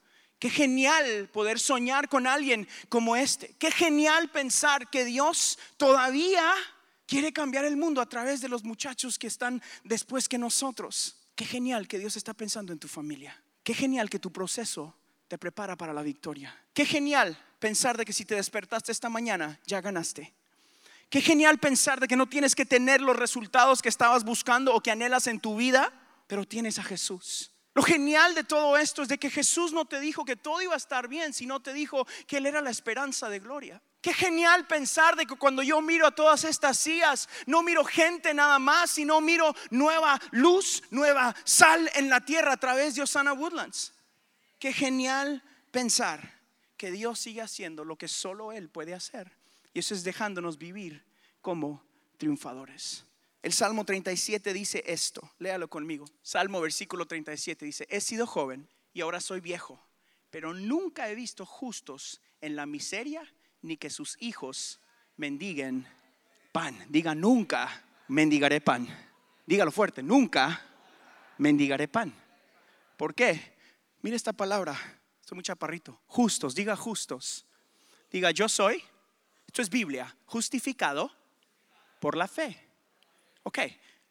Qué 0.42 0.50
genial 0.50 1.28
poder 1.32 1.60
soñar 1.60 2.08
con 2.08 2.26
alguien 2.26 2.66
como 2.88 3.14
este. 3.14 3.54
Qué 3.60 3.70
genial 3.70 4.28
pensar 4.28 4.90
que 4.90 5.04
Dios 5.04 5.56
todavía 5.76 6.52
quiere 7.06 7.32
cambiar 7.32 7.64
el 7.64 7.76
mundo 7.76 8.00
a 8.00 8.08
través 8.08 8.40
de 8.40 8.48
los 8.48 8.64
muchachos 8.64 9.20
que 9.20 9.28
están 9.28 9.62
después 9.84 10.28
que 10.28 10.38
nosotros. 10.38 11.14
Qué 11.36 11.44
genial 11.44 11.86
que 11.86 12.00
Dios 12.00 12.16
está 12.16 12.34
pensando 12.34 12.72
en 12.72 12.80
tu 12.80 12.88
familia. 12.88 13.40
Qué 13.62 13.72
genial 13.72 14.10
que 14.10 14.18
tu 14.18 14.32
proceso 14.32 14.96
te 15.28 15.38
prepara 15.38 15.76
para 15.76 15.92
la 15.92 16.02
victoria. 16.02 16.52
Qué 16.74 16.86
genial 16.86 17.38
pensar 17.60 17.96
de 17.96 18.04
que 18.04 18.12
si 18.12 18.24
te 18.24 18.34
despertaste 18.34 18.90
esta 18.90 19.08
mañana, 19.08 19.60
ya 19.64 19.80
ganaste. 19.80 20.34
Qué 21.08 21.20
genial 21.20 21.58
pensar 21.60 22.00
de 22.00 22.08
que 22.08 22.16
no 22.16 22.28
tienes 22.28 22.56
que 22.56 22.66
tener 22.66 23.00
los 23.00 23.14
resultados 23.14 23.80
que 23.80 23.88
estabas 23.88 24.24
buscando 24.24 24.74
o 24.74 24.80
que 24.80 24.90
anhelas 24.90 25.28
en 25.28 25.38
tu 25.38 25.54
vida, 25.54 25.92
pero 26.26 26.44
tienes 26.44 26.80
a 26.80 26.82
Jesús. 26.82 27.51
Lo 27.74 27.82
genial 27.82 28.34
de 28.34 28.44
todo 28.44 28.76
esto 28.76 29.02
es 29.02 29.08
de 29.08 29.18
que 29.18 29.30
Jesús 29.30 29.72
no 29.72 29.86
te 29.86 29.98
dijo 29.98 30.24
que 30.24 30.36
todo 30.36 30.60
iba 30.60 30.74
a 30.74 30.76
estar 30.76 31.08
bien, 31.08 31.32
sino 31.32 31.60
te 31.60 31.72
dijo 31.72 32.06
que 32.26 32.36
Él 32.36 32.46
era 32.46 32.60
la 32.60 32.70
esperanza 32.70 33.30
de 33.30 33.38
gloria. 33.38 33.82
Qué 34.02 34.12
genial 34.12 34.66
pensar 34.66 35.16
de 35.16 35.24
que 35.24 35.36
cuando 35.36 35.62
yo 35.62 35.80
miro 35.80 36.06
a 36.06 36.14
todas 36.14 36.44
estas 36.44 36.76
sillas, 36.76 37.28
no 37.46 37.62
miro 37.62 37.84
gente 37.84 38.34
nada 38.34 38.58
más, 38.58 38.90
sino 38.90 39.20
miro 39.20 39.54
nueva 39.70 40.20
luz, 40.32 40.82
nueva 40.90 41.34
sal 41.44 41.90
en 41.94 42.10
la 42.10 42.20
tierra 42.20 42.52
a 42.52 42.56
través 42.58 42.94
de 42.94 43.02
Osana 43.02 43.32
Woodlands. 43.32 43.94
Qué 44.58 44.72
genial 44.72 45.42
pensar 45.70 46.42
que 46.76 46.90
Dios 46.90 47.20
sigue 47.20 47.40
haciendo 47.40 47.84
lo 47.84 47.96
que 47.96 48.08
solo 48.08 48.52
Él 48.52 48.68
puede 48.68 48.92
hacer. 48.92 49.38
Y 49.72 49.78
eso 49.78 49.94
es 49.94 50.04
dejándonos 50.04 50.58
vivir 50.58 51.06
como 51.40 51.86
triunfadores. 52.18 53.06
El 53.42 53.52
Salmo 53.52 53.84
37 53.84 54.52
dice 54.52 54.84
esto, 54.86 55.32
léalo 55.40 55.68
conmigo. 55.68 56.04
Salmo 56.22 56.60
versículo 56.60 57.06
37 57.06 57.64
dice, 57.64 57.86
he 57.90 58.00
sido 58.00 58.24
joven 58.24 58.68
y 58.92 59.00
ahora 59.00 59.20
soy 59.20 59.40
viejo, 59.40 59.84
pero 60.30 60.54
nunca 60.54 61.08
he 61.08 61.16
visto 61.16 61.44
justos 61.44 62.20
en 62.40 62.54
la 62.54 62.66
miseria 62.66 63.22
ni 63.60 63.76
que 63.76 63.90
sus 63.90 64.16
hijos 64.20 64.80
mendiguen 65.16 65.88
pan. 66.52 66.86
Diga, 66.88 67.16
nunca 67.16 67.84
mendigaré 68.06 68.60
pan. 68.60 68.86
Dígalo 69.44 69.72
fuerte, 69.72 70.04
nunca 70.04 70.64
mendigaré 71.38 71.88
pan. 71.88 72.14
¿Por 72.96 73.12
qué? 73.12 73.56
Mire 74.02 74.14
esta 74.14 74.32
palabra, 74.32 74.78
estoy 75.20 75.34
muy 75.34 75.42
chaparrito. 75.42 76.00
Justos, 76.06 76.54
diga 76.54 76.76
justos. 76.76 77.44
Diga, 78.08 78.30
yo 78.30 78.48
soy, 78.48 78.84
esto 79.48 79.62
es 79.62 79.68
Biblia, 79.68 80.16
justificado 80.26 81.10
por 81.98 82.16
la 82.16 82.28
fe. 82.28 82.71
Ok, 83.44 83.58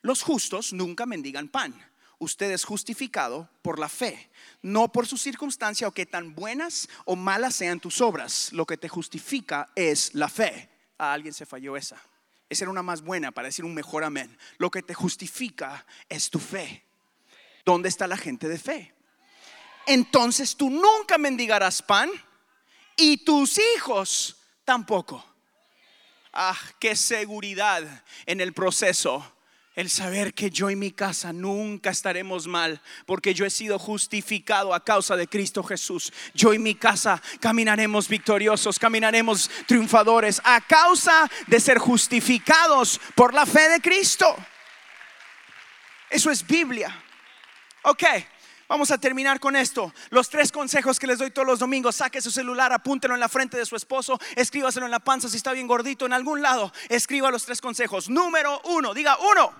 los 0.02 0.24
justos 0.24 0.74
nunca 0.74 1.06
mendigan 1.06 1.48
pan. 1.48 1.74
Usted 2.20 2.52
es 2.52 2.66
justificado 2.66 3.50
por 3.64 3.80
la 3.80 3.90
fe, 3.90 4.30
no 4.62 4.92
por 4.92 5.08
su 5.08 5.18
circunstancia 5.18 5.88
o 5.88 5.92
que 5.92 6.06
tan 6.06 6.36
buenas 6.36 6.88
o 7.06 7.16
malas 7.16 7.56
sean 7.56 7.80
tus 7.80 8.00
obras. 8.00 8.54
Lo 8.54 8.66
que 8.66 8.78
te 8.78 8.90
justifica 8.90 9.70
es 9.76 10.14
la 10.14 10.30
fe. 10.30 10.70
A 11.00 11.14
alguien 11.14 11.34
se 11.34 11.48
falló 11.48 11.76
esa. 11.76 12.00
Esa 12.48 12.66
era 12.66 12.72
una 12.72 12.84
más 12.84 13.02
buena 13.02 13.32
para 13.32 13.48
decir 13.48 13.66
un 13.66 13.74
mejor 13.74 14.04
amén. 14.04 14.38
Lo 14.58 14.70
que 14.70 14.84
te 14.84 14.94
justifica 14.94 15.86
es 16.10 16.30
tu 16.30 16.38
fe. 16.38 16.86
¿Dónde 17.66 17.90
está 17.90 18.06
la 18.08 18.18
gente 18.18 18.48
de 18.48 18.60
fe? 18.60 18.94
Entonces 19.88 20.56
tú 20.56 20.70
nunca 20.70 21.18
mendigarás 21.18 21.82
pan 21.82 22.10
y 22.98 23.24
tus 23.24 23.60
hijos 23.76 24.38
tampoco. 24.64 25.31
Ah, 26.34 26.58
qué 26.80 26.96
seguridad 26.96 28.04
en 28.26 28.42
el 28.42 28.54
proceso. 28.54 29.36
El 29.74 29.90
saber 29.90 30.34
que 30.34 30.50
yo 30.50 30.70
y 30.70 30.76
mi 30.76 30.92
casa 30.92 31.32
nunca 31.32 31.92
estaremos 31.92 32.46
mal, 32.46 32.82
porque 33.06 33.34
yo 33.34 33.46
he 33.46 33.50
sido 33.50 33.80
justificado 33.80 34.74
a 34.74 34.84
causa 34.84 35.16
de 35.16 35.28
Cristo 35.28 35.64
Jesús. 35.64 36.12
Yo 36.34 36.54
y 36.54 36.60
mi 36.60 36.76
casa 36.76 37.22
caminaremos 37.40 38.10
victoriosos, 38.10 38.78
caminaremos 38.78 39.50
triunfadores 39.68 40.42
a 40.44 40.60
causa 40.60 41.30
de 41.48 41.60
ser 41.62 41.78
justificados 41.78 43.00
por 43.16 43.34
la 43.34 43.46
fe 43.46 43.70
de 43.70 43.80
Cristo. 43.80 44.36
Eso 46.10 46.30
es 46.30 46.46
Biblia. 46.46 46.94
Ok, 47.84 48.04
Vamos 48.72 48.90
a 48.90 48.98
terminar 48.98 49.42
con 49.42 49.58
esto. 49.58 49.94
Los 50.12 50.30
tres 50.30 50.50
consejos 50.50 50.98
que 50.98 51.06
les 51.06 51.18
doy 51.20 51.30
todos 51.30 51.46
los 51.46 51.60
domingos. 51.60 51.98
Saque 51.98 52.22
su 52.22 52.32
celular, 52.32 52.72
apúntelo 52.72 53.14
en 53.14 53.20
la 53.20 53.28
frente 53.28 53.58
de 53.58 53.66
su 53.66 53.76
esposo, 53.76 54.18
escríbaselo 54.38 54.86
en 54.86 54.94
la 54.94 55.02
panza 55.02 55.28
si 55.28 55.36
está 55.36 55.52
bien 55.52 55.68
gordito 55.68 56.06
en 56.06 56.14
algún 56.14 56.42
lado. 56.42 56.72
Escriba 56.88 57.30
los 57.32 57.44
tres 57.44 57.60
consejos. 57.60 58.08
Número 58.08 58.62
uno, 58.64 58.94
diga 58.94 59.18
uno. 59.30 59.54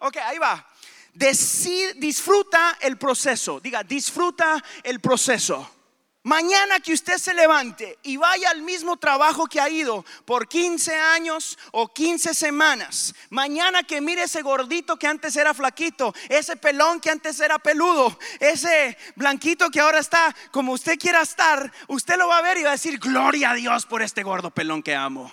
Ok, 0.00 0.16
ahí 0.16 0.38
va. 0.38 0.66
disfruta 1.12 2.78
el 2.80 2.98
proceso. 2.98 3.60
Diga, 3.60 3.84
disfruta 3.84 4.60
el 4.82 4.98
proceso. 4.98 5.75
Mañana 6.26 6.80
que 6.80 6.92
usted 6.92 7.18
se 7.18 7.32
levante 7.34 8.00
y 8.02 8.16
vaya 8.16 8.50
al 8.50 8.60
mismo 8.60 8.96
trabajo 8.96 9.46
que 9.46 9.60
ha 9.60 9.70
ido 9.70 10.04
por 10.24 10.48
15 10.48 10.92
años 10.92 11.56
o 11.70 11.86
15 11.86 12.34
semanas. 12.34 13.14
Mañana 13.30 13.84
que 13.84 14.00
mire 14.00 14.24
ese 14.24 14.42
gordito 14.42 14.96
que 14.96 15.06
antes 15.06 15.36
era 15.36 15.54
flaquito, 15.54 16.12
ese 16.28 16.56
pelón 16.56 16.98
que 16.98 17.10
antes 17.10 17.38
era 17.38 17.60
peludo, 17.60 18.18
ese 18.40 18.98
blanquito 19.14 19.70
que 19.70 19.78
ahora 19.78 20.00
está 20.00 20.34
como 20.50 20.72
usted 20.72 20.98
quiera 20.98 21.22
estar, 21.22 21.72
usted 21.86 22.16
lo 22.18 22.26
va 22.26 22.38
a 22.38 22.42
ver 22.42 22.58
y 22.58 22.64
va 22.64 22.70
a 22.70 22.72
decir, 22.72 22.98
gloria 22.98 23.52
a 23.52 23.54
Dios 23.54 23.86
por 23.86 24.02
este 24.02 24.24
gordo 24.24 24.50
pelón 24.50 24.82
que 24.82 24.96
amo. 24.96 25.32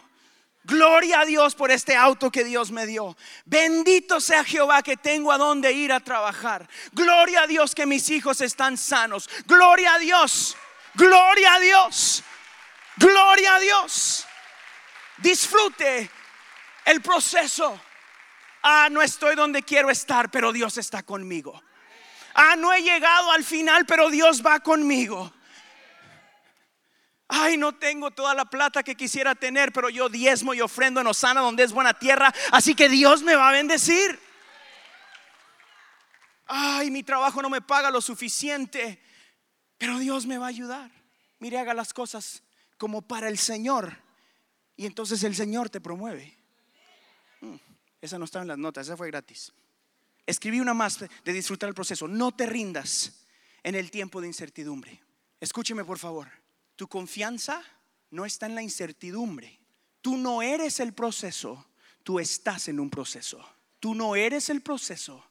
Gloria 0.63 1.21
a 1.21 1.25
Dios 1.25 1.55
por 1.55 1.71
este 1.71 1.95
auto 1.95 2.29
que 2.29 2.43
Dios 2.43 2.69
me 2.69 2.85
dio. 2.85 3.17
Bendito 3.45 4.21
sea 4.21 4.43
Jehová 4.43 4.83
que 4.83 4.95
tengo 4.95 5.31
a 5.31 5.39
dónde 5.39 5.71
ir 5.71 5.91
a 5.91 6.01
trabajar. 6.01 6.69
Gloria 6.91 7.41
a 7.41 7.47
Dios 7.47 7.73
que 7.73 7.87
mis 7.87 8.11
hijos 8.11 8.41
están 8.41 8.77
sanos. 8.77 9.27
Gloria 9.47 9.95
a 9.95 9.97
Dios 9.97 10.55
Gloria 10.95 11.55
a 11.55 11.59
Dios. 11.59 12.23
Gloria 12.97 13.55
a 13.55 13.59
Dios. 13.59 14.25
Disfrute 15.17 16.09
el 16.85 17.01
proceso. 17.01 17.79
Ah, 18.61 18.87
no 18.91 19.01
estoy 19.01 19.35
donde 19.35 19.63
quiero 19.63 19.89
estar, 19.89 20.31
pero 20.31 20.51
Dios 20.51 20.77
está 20.77 21.03
conmigo. 21.03 21.61
Ah, 22.33 22.55
no 22.57 22.73
he 22.73 22.81
llegado 22.81 23.31
al 23.31 23.43
final, 23.43 23.85
pero 23.85 24.09
Dios 24.09 24.43
va 24.45 24.59
conmigo. 24.59 25.33
Ay, 27.27 27.57
no 27.57 27.73
tengo 27.73 28.11
toda 28.11 28.33
la 28.35 28.45
plata 28.45 28.83
que 28.83 28.95
quisiera 28.95 29.33
tener, 29.33 29.71
pero 29.71 29.89
yo 29.89 30.07
diezmo 30.07 30.53
y 30.53 30.61
ofrendo 30.61 31.01
en 31.01 31.07
Osana 31.07 31.41
donde 31.41 31.63
es 31.63 31.71
buena 31.71 31.93
tierra, 31.93 32.33
así 32.51 32.75
que 32.75 32.89
Dios 32.89 33.23
me 33.23 33.35
va 33.35 33.49
a 33.49 33.53
bendecir. 33.53 34.19
Ay, 36.45 36.91
mi 36.91 37.03
trabajo 37.03 37.41
no 37.41 37.49
me 37.49 37.61
paga 37.61 37.89
lo 37.89 38.01
suficiente, 38.01 39.01
pero 39.83 39.99
Dios 39.99 40.25
me 40.25 40.37
va 40.37 40.45
a 40.45 40.49
ayudar. 40.49 40.89
Mire, 41.39 41.59
haga 41.59 41.73
las 41.73 41.93
cosas 41.93 42.41
como 42.77 43.01
para 43.01 43.27
el 43.27 43.37
Señor. 43.37 43.97
Y 44.77 44.85
entonces 44.85 45.21
el 45.23 45.35
Señor 45.35 45.69
te 45.69 45.81
promueve. 45.81 46.37
Mm, 47.41 47.55
esa 47.99 48.17
no 48.17 48.23
estaba 48.23 48.43
en 48.43 48.47
las 48.47 48.57
notas, 48.57 48.87
esa 48.87 48.95
fue 48.95 49.07
gratis. 49.07 49.51
Escribí 50.25 50.61
una 50.61 50.73
más 50.73 50.99
de 50.99 51.33
disfrutar 51.33 51.67
el 51.67 51.75
proceso. 51.75 52.07
No 52.07 52.31
te 52.31 52.45
rindas 52.45 53.25
en 53.61 53.75
el 53.75 53.91
tiempo 53.91 54.21
de 54.21 54.27
incertidumbre. 54.27 55.03
Escúcheme 55.41 55.83
por 55.83 55.99
favor. 55.99 56.29
Tu 56.77 56.87
confianza 56.87 57.61
no 58.09 58.23
está 58.23 58.45
en 58.45 58.55
la 58.55 58.61
incertidumbre. 58.61 59.59
Tú 59.99 60.15
no 60.15 60.41
eres 60.41 60.79
el 60.79 60.93
proceso, 60.93 61.67
tú 62.03 62.21
estás 62.21 62.69
en 62.69 62.79
un 62.79 62.89
proceso. 62.89 63.45
Tú 63.81 63.93
no 63.95 64.15
eres 64.15 64.49
el 64.49 64.61
proceso, 64.61 65.25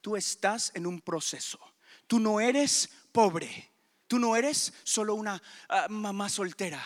tú 0.00 0.14
estás 0.14 0.70
en 0.76 0.86
un 0.86 1.00
proceso. 1.00 1.58
Tú 2.06 2.20
no 2.20 2.38
eres 2.38 2.88
pobre, 3.10 3.68
Tú 4.08 4.18
no 4.18 4.36
eres 4.36 4.72
solo 4.84 5.14
una 5.14 5.42
ah, 5.68 5.86
mamá 5.88 6.28
soltera. 6.28 6.82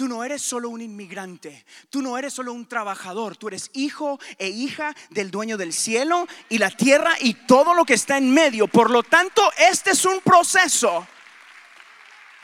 Tú 0.00 0.08
no 0.08 0.24
eres 0.24 0.40
solo 0.40 0.70
un 0.70 0.80
inmigrante, 0.80 1.66
tú 1.90 2.00
no 2.00 2.16
eres 2.16 2.32
solo 2.32 2.54
un 2.54 2.66
trabajador, 2.66 3.36
tú 3.36 3.48
eres 3.48 3.70
hijo 3.74 4.18
e 4.38 4.48
hija 4.48 4.94
del 5.10 5.30
dueño 5.30 5.58
del 5.58 5.74
cielo 5.74 6.26
y 6.48 6.56
la 6.56 6.70
tierra 6.70 7.12
y 7.20 7.34
todo 7.34 7.74
lo 7.74 7.84
que 7.84 7.92
está 7.92 8.16
en 8.16 8.32
medio. 8.32 8.66
Por 8.66 8.88
lo 8.88 9.02
tanto, 9.02 9.42
este 9.58 9.90
es 9.90 10.06
un 10.06 10.22
proceso. 10.22 11.06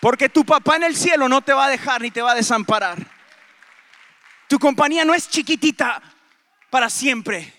Porque 0.03 0.29
tu 0.29 0.45
papá 0.45 0.77
en 0.77 0.83
el 0.83 0.95
cielo 0.95 1.31
no 1.31 1.41
te 1.41 1.55
va 1.55 1.65
a 1.65 1.71
dejar 1.71 2.03
ni 2.03 2.11
te 2.11 2.21
va 2.21 2.33
a 2.33 2.35
desamparar. 2.35 2.99
Tu 4.49 4.59
compañía 4.59 5.07
no 5.07 5.15
es 5.15 5.29
chiquitita 5.29 6.03
para 6.69 6.91
siempre. 6.91 7.55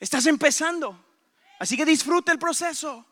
Estás 0.00 0.26
empezando. 0.26 0.98
Así 1.60 1.76
que 1.76 1.84
disfruta 1.84 2.32
el 2.32 2.40
proceso. 2.40 3.06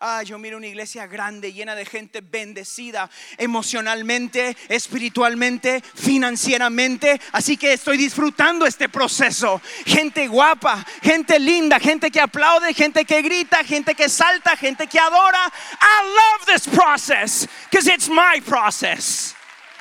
Ah, 0.00 0.22
yo 0.22 0.38
miro 0.38 0.58
una 0.58 0.68
iglesia 0.68 1.08
grande, 1.08 1.52
llena 1.52 1.74
de 1.74 1.84
gente 1.84 2.20
bendecida 2.20 3.10
emocionalmente, 3.36 4.56
espiritualmente, 4.68 5.82
financieramente. 5.82 7.20
Así 7.32 7.56
que 7.56 7.72
estoy 7.72 7.96
disfrutando 7.96 8.64
este 8.64 8.88
proceso. 8.88 9.60
Gente 9.84 10.28
guapa, 10.28 10.86
gente 11.02 11.40
linda, 11.40 11.80
gente 11.80 12.12
que 12.12 12.20
aplaude, 12.20 12.72
gente 12.74 13.04
que 13.04 13.20
grita, 13.22 13.64
gente 13.64 13.96
que 13.96 14.08
salta, 14.08 14.56
gente 14.56 14.86
que 14.86 15.00
adora. 15.00 15.52
I 15.80 16.04
love 16.06 16.46
this 16.46 16.68
process 16.68 17.48
because 17.68 17.88
it's 17.88 18.08
my 18.08 18.40
process. 18.46 19.34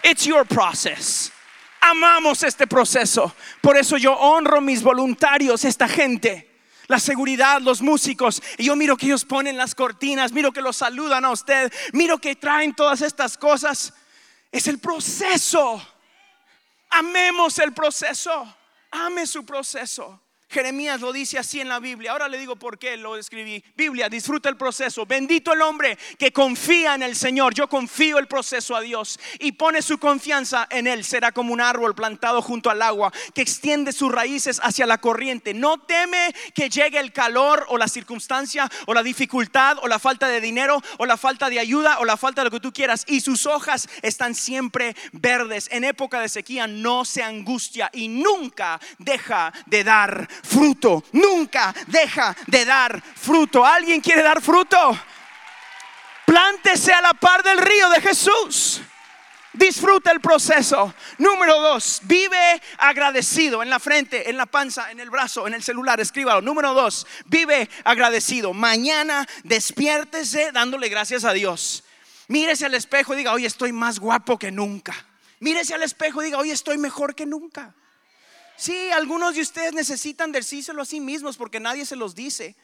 It's 0.04 0.26
your 0.26 0.46
process. 0.46 1.32
Amamos 1.80 2.42
este 2.42 2.66
proceso. 2.66 3.36
Por 3.62 3.78
eso 3.78 3.98
yo 3.98 4.14
honro 4.14 4.62
mis 4.62 4.82
voluntarios, 4.82 5.64
esta 5.64 5.88
gente 5.88 6.47
la 6.88 7.00
seguridad, 7.00 7.62
los 7.62 7.82
músicos. 7.82 8.42
Y 8.58 8.66
yo 8.66 8.76
miro 8.76 8.98
que 8.98 9.06
ellos 9.08 9.26
ponen 9.26 9.58
las 9.58 9.76
cortinas, 9.76 10.32
miro 10.32 10.52
que 10.52 10.62
los 10.62 10.78
saludan 10.78 11.26
a 11.26 11.32
usted, 11.32 11.72
miro 11.94 12.18
que 12.18 12.36
traen 12.36 12.74
todas 12.74 13.02
estas 13.02 13.38
cosas. 13.38 13.94
Es 14.52 14.68
el 14.68 14.80
proceso. 14.80 15.86
Amemos 16.90 17.60
el 17.60 17.74
proceso. 17.74 18.56
Ame 18.92 19.28
su 19.28 19.46
proceso. 19.46 20.22
Jeremías 20.50 21.02
lo 21.02 21.12
dice 21.12 21.38
así 21.38 21.60
en 21.60 21.68
la 21.68 21.80
Biblia. 21.80 22.12
Ahora 22.12 22.30
le 22.30 22.38
digo 22.38 22.56
por 22.56 22.80
qué 22.80 22.96
lo 22.96 23.18
escribí. 23.18 23.62
Biblia, 23.76 24.08
disfruta 24.08 24.48
el 24.48 24.56
proceso. 24.56 25.06
Bendito 25.06 25.52
el 25.52 25.62
hombre 25.62 25.98
que 26.18 26.32
confía 26.32 26.96
en 26.96 27.04
el 27.04 27.18
Señor. 27.18 27.54
Yo 27.54 27.68
confío 27.68 28.18
el 28.18 28.28
proceso 28.28 28.74
a 28.74 28.80
Dios 28.80 29.20
y 29.40 29.52
pone 29.52 29.82
su 29.82 29.98
confianza 29.98 30.66
en 30.70 30.88
Él. 30.88 31.04
Será 31.04 31.34
como 31.34 31.52
un 31.52 31.60
árbol 31.60 31.96
plantado 31.96 32.42
junto 32.42 32.70
al 32.70 32.82
agua 32.82 33.12
que 33.34 33.42
extiende 33.42 33.92
sus 33.92 34.10
raíces 34.10 34.62
hacia 34.64 34.86
la 34.86 35.00
corriente. 35.00 35.54
No 35.54 35.80
teme 35.80 36.34
que 36.56 36.70
llegue 36.70 37.00
el 37.00 37.12
calor 37.12 37.66
o 37.68 37.78
la 37.78 37.90
circunstancia 37.90 38.70
o 38.86 38.94
la 38.94 39.04
dificultad 39.04 39.78
o 39.82 39.88
la 39.90 40.00
falta 40.00 40.30
de 40.30 40.40
dinero 40.40 40.82
o 40.98 41.06
la 41.06 41.18
falta 41.18 41.50
de 41.50 41.60
ayuda 41.60 42.00
o 42.00 42.06
la 42.06 42.16
falta 42.16 42.42
de 42.42 42.46
lo 42.46 42.52
que 42.52 42.62
tú 42.62 42.72
quieras. 42.72 43.04
Y 43.08 43.20
sus 43.20 43.46
hojas 43.46 43.90
están 44.02 44.34
siempre 44.34 44.96
verdes. 45.12 45.68
En 45.72 45.84
época 45.84 46.22
de 46.22 46.30
sequía 46.30 46.68
no 46.68 47.04
se 47.04 47.22
angustia 47.22 47.90
y 47.92 48.08
nunca 48.08 48.80
deja 48.98 49.52
de 49.66 49.84
dar 49.84 50.30
fruto. 50.44 51.04
Nunca 51.12 51.74
deja 51.88 52.36
de 52.48 52.66
dar 52.66 53.02
fruto. 53.02 53.66
¿Alguien 53.66 54.02
quiere 54.02 54.22
dar 54.22 54.42
fruto? 54.42 54.98
Plántese 56.26 56.94
a 56.94 57.02
la 57.02 57.14
par 57.14 57.42
del 57.44 57.58
río 57.58 57.90
de 57.90 58.02
Jesús. 58.02 58.82
Disfruta 59.54 60.12
el 60.12 60.22
proceso. 60.22 60.94
Número 61.18 61.60
dos, 61.60 62.02
vive 62.04 62.62
agradecido 62.78 63.64
en 63.64 63.70
la 63.70 63.80
frente, 63.80 64.30
en 64.30 64.38
la 64.38 64.46
panza, 64.46 64.92
en 64.92 65.00
el 65.00 65.10
brazo, 65.10 65.48
en 65.48 65.56
el 65.56 65.64
celular. 65.64 66.00
Escríbalo. 66.00 66.42
Número 66.42 66.74
dos, 66.74 67.08
vive 67.26 67.68
agradecido. 67.84 68.54
Mañana 68.54 69.28
despiértese 69.44 70.52
dándole 70.52 70.90
gracias 70.90 71.24
a 71.24 71.34
Dios. 71.34 71.84
Mírese 72.28 72.66
al 72.66 72.76
espejo 72.76 73.14
y 73.14 73.18
diga, 73.18 73.34
hoy 73.34 73.46
estoy 73.46 73.72
más 73.72 74.00
guapo 74.00 74.38
que 74.38 74.52
nunca. 74.52 74.94
Mírese 75.40 75.74
al 75.74 75.84
espejo 75.84 76.22
y 76.22 76.26
diga, 76.26 76.38
hoy 76.38 76.52
estoy 76.52 76.78
mejor 76.78 77.16
que 77.16 77.26
nunca. 77.26 77.74
Sí, 78.58 78.90
algunos 78.90 79.36
de 79.36 79.42
ustedes 79.42 79.72
necesitan 79.74 80.32
decírselo 80.32 80.82
a 80.82 80.86
sí 80.86 81.00
mismos 81.00 81.38
porque 81.38 81.60
nadie 81.60 81.86
se 81.86 81.96
los 81.96 82.16
dice. 82.16 82.56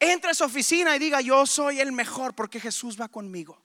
Entra 0.00 0.32
a 0.32 0.34
su 0.34 0.42
oficina 0.42 0.96
y 0.96 0.98
diga, 0.98 1.20
yo 1.20 1.46
soy 1.46 1.80
el 1.80 1.92
mejor 1.92 2.34
porque 2.34 2.58
Jesús 2.58 3.00
va 3.00 3.08
conmigo. 3.08 3.56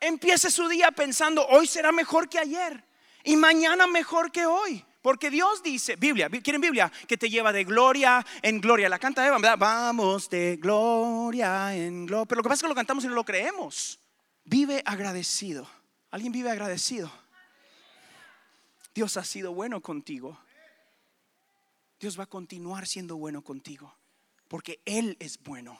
Empiece 0.00 0.48
su 0.50 0.68
día 0.68 0.92
pensando, 0.92 1.44
hoy 1.48 1.66
será 1.66 1.90
mejor 1.90 2.28
que 2.28 2.38
ayer 2.38 2.84
y 3.24 3.34
mañana 3.36 3.88
mejor 3.88 4.30
que 4.30 4.46
hoy. 4.46 4.84
Porque 5.02 5.28
Dios 5.28 5.62
dice, 5.62 5.96
Biblia, 5.96 6.30
¿quieren 6.30 6.62
Biblia? 6.62 6.90
Que 7.06 7.18
te 7.18 7.28
lleva 7.28 7.52
de 7.52 7.64
gloria 7.64 8.24
en 8.40 8.60
gloria. 8.60 8.88
La 8.88 8.98
canta 8.98 9.26
Eva, 9.26 9.36
¿verdad? 9.36 9.58
Vamos 9.58 10.30
de 10.30 10.56
gloria 10.56 11.74
en 11.74 12.06
gloria. 12.06 12.26
Pero 12.26 12.38
lo 12.38 12.42
que 12.42 12.48
pasa 12.48 12.60
es 12.60 12.62
que 12.62 12.68
lo 12.68 12.74
cantamos 12.74 13.04
y 13.04 13.08
no 13.08 13.14
lo 13.14 13.24
creemos. 13.24 13.98
Vive 14.44 14.82
agradecido. 14.86 15.68
¿Alguien 16.10 16.32
vive 16.32 16.50
agradecido? 16.50 17.12
Dios 18.94 19.16
ha 19.16 19.24
sido 19.24 19.52
bueno 19.52 19.80
contigo. 19.80 20.38
Dios 21.98 22.18
va 22.18 22.24
a 22.24 22.28
continuar 22.28 22.86
siendo 22.86 23.16
bueno 23.16 23.42
contigo. 23.42 23.92
Porque 24.46 24.80
Él 24.84 25.16
es 25.18 25.42
bueno. 25.42 25.78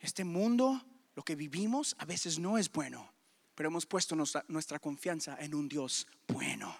Este 0.00 0.24
mundo, 0.24 0.84
lo 1.14 1.22
que 1.22 1.36
vivimos, 1.36 1.94
a 1.98 2.04
veces 2.04 2.38
no 2.38 2.58
es 2.58 2.70
bueno. 2.72 3.12
Pero 3.54 3.68
hemos 3.68 3.86
puesto 3.86 4.16
nuestra, 4.16 4.78
confianza 4.80 5.36
en 5.38 5.54
un 5.54 5.68
Dios 5.68 6.08
bueno. 6.26 6.76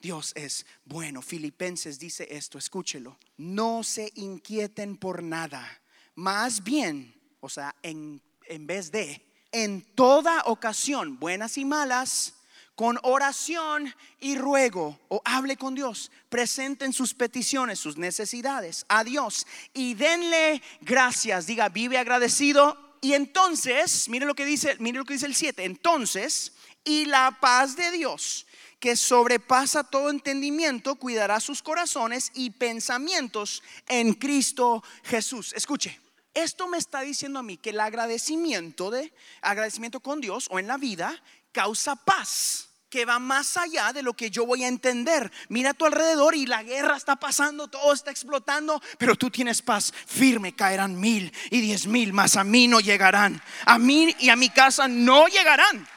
Dios 0.00 0.32
es 0.36 0.64
bueno. 0.84 1.22
Filipenses 1.22 1.98
dice 1.98 2.28
esto, 2.30 2.56
escúchelo. 2.56 3.18
No 3.36 3.82
se 3.82 4.12
inquieten 4.14 4.96
por 4.96 5.22
nada. 5.22 5.82
Más 6.14 6.62
bien, 6.62 7.20
o 7.40 7.48
sea, 7.48 7.74
en, 7.82 8.22
en 8.46 8.66
vez 8.66 8.92
de, 8.92 9.26
en 9.50 9.82
toda 9.94 10.42
ocasión, 10.44 11.18
buenas 11.18 11.58
y 11.58 11.64
malas, 11.64 12.35
con 12.76 12.98
oración 13.02 13.92
y 14.20 14.36
ruego 14.36 15.00
o 15.08 15.22
hable 15.24 15.56
con 15.56 15.74
Dios, 15.74 16.12
presenten 16.28 16.92
sus 16.92 17.14
peticiones, 17.14 17.80
sus 17.80 17.96
necesidades 17.96 18.84
a 18.88 19.02
Dios 19.02 19.46
y 19.72 19.94
denle 19.94 20.62
gracias, 20.82 21.46
diga, 21.46 21.70
vive 21.70 21.98
agradecido. 21.98 22.98
Y 23.00 23.14
entonces, 23.14 24.08
mire 24.08 24.26
lo 24.26 24.34
que 24.34 24.44
dice, 24.44 24.76
mire 24.78 24.98
lo 24.98 25.04
que 25.04 25.14
dice 25.14 25.26
el 25.26 25.34
7, 25.34 25.64
entonces, 25.64 26.52
y 26.84 27.06
la 27.06 27.38
paz 27.40 27.76
de 27.76 27.90
Dios 27.90 28.46
que 28.78 28.94
sobrepasa 28.94 29.84
todo 29.84 30.10
entendimiento, 30.10 30.96
cuidará 30.96 31.40
sus 31.40 31.62
corazones 31.62 32.30
y 32.34 32.50
pensamientos 32.50 33.62
en 33.88 34.12
Cristo 34.12 34.84
Jesús. 35.02 35.54
Escuche, 35.54 35.98
esto 36.36 36.68
me 36.68 36.76
está 36.76 37.00
diciendo 37.00 37.38
a 37.38 37.42
mí 37.42 37.56
que 37.56 37.70
el 37.70 37.80
agradecimiento 37.80 38.90
de 38.90 39.10
agradecimiento 39.40 40.00
con 40.00 40.20
Dios 40.20 40.48
o 40.50 40.58
en 40.58 40.66
la 40.66 40.76
vida 40.76 41.22
causa 41.56 41.96
paz 41.96 42.68
que 42.90 43.06
va 43.06 43.18
más 43.18 43.56
allá 43.56 43.94
de 43.94 44.02
lo 44.02 44.12
que 44.12 44.30
yo 44.30 44.44
voy 44.44 44.62
a 44.62 44.68
entender. 44.68 45.32
Mira 45.48 45.70
a 45.70 45.74
tu 45.74 45.86
alrededor 45.86 46.34
y 46.34 46.44
la 46.44 46.62
guerra 46.62 46.98
está 46.98 47.16
pasando, 47.16 47.68
todo 47.68 47.94
está 47.94 48.10
explotando, 48.10 48.82
pero 48.98 49.16
tú 49.16 49.30
tienes 49.30 49.62
paz 49.62 49.90
firme, 50.06 50.54
caerán 50.54 51.00
mil 51.00 51.32
y 51.50 51.62
diez 51.62 51.86
mil, 51.86 52.12
más 52.12 52.36
a 52.36 52.44
mí 52.44 52.68
no 52.68 52.78
llegarán. 52.80 53.42
A 53.64 53.78
mí 53.78 54.14
y 54.18 54.28
a 54.28 54.36
mi 54.36 54.50
casa 54.50 54.86
no 54.86 55.28
llegarán. 55.28 55.88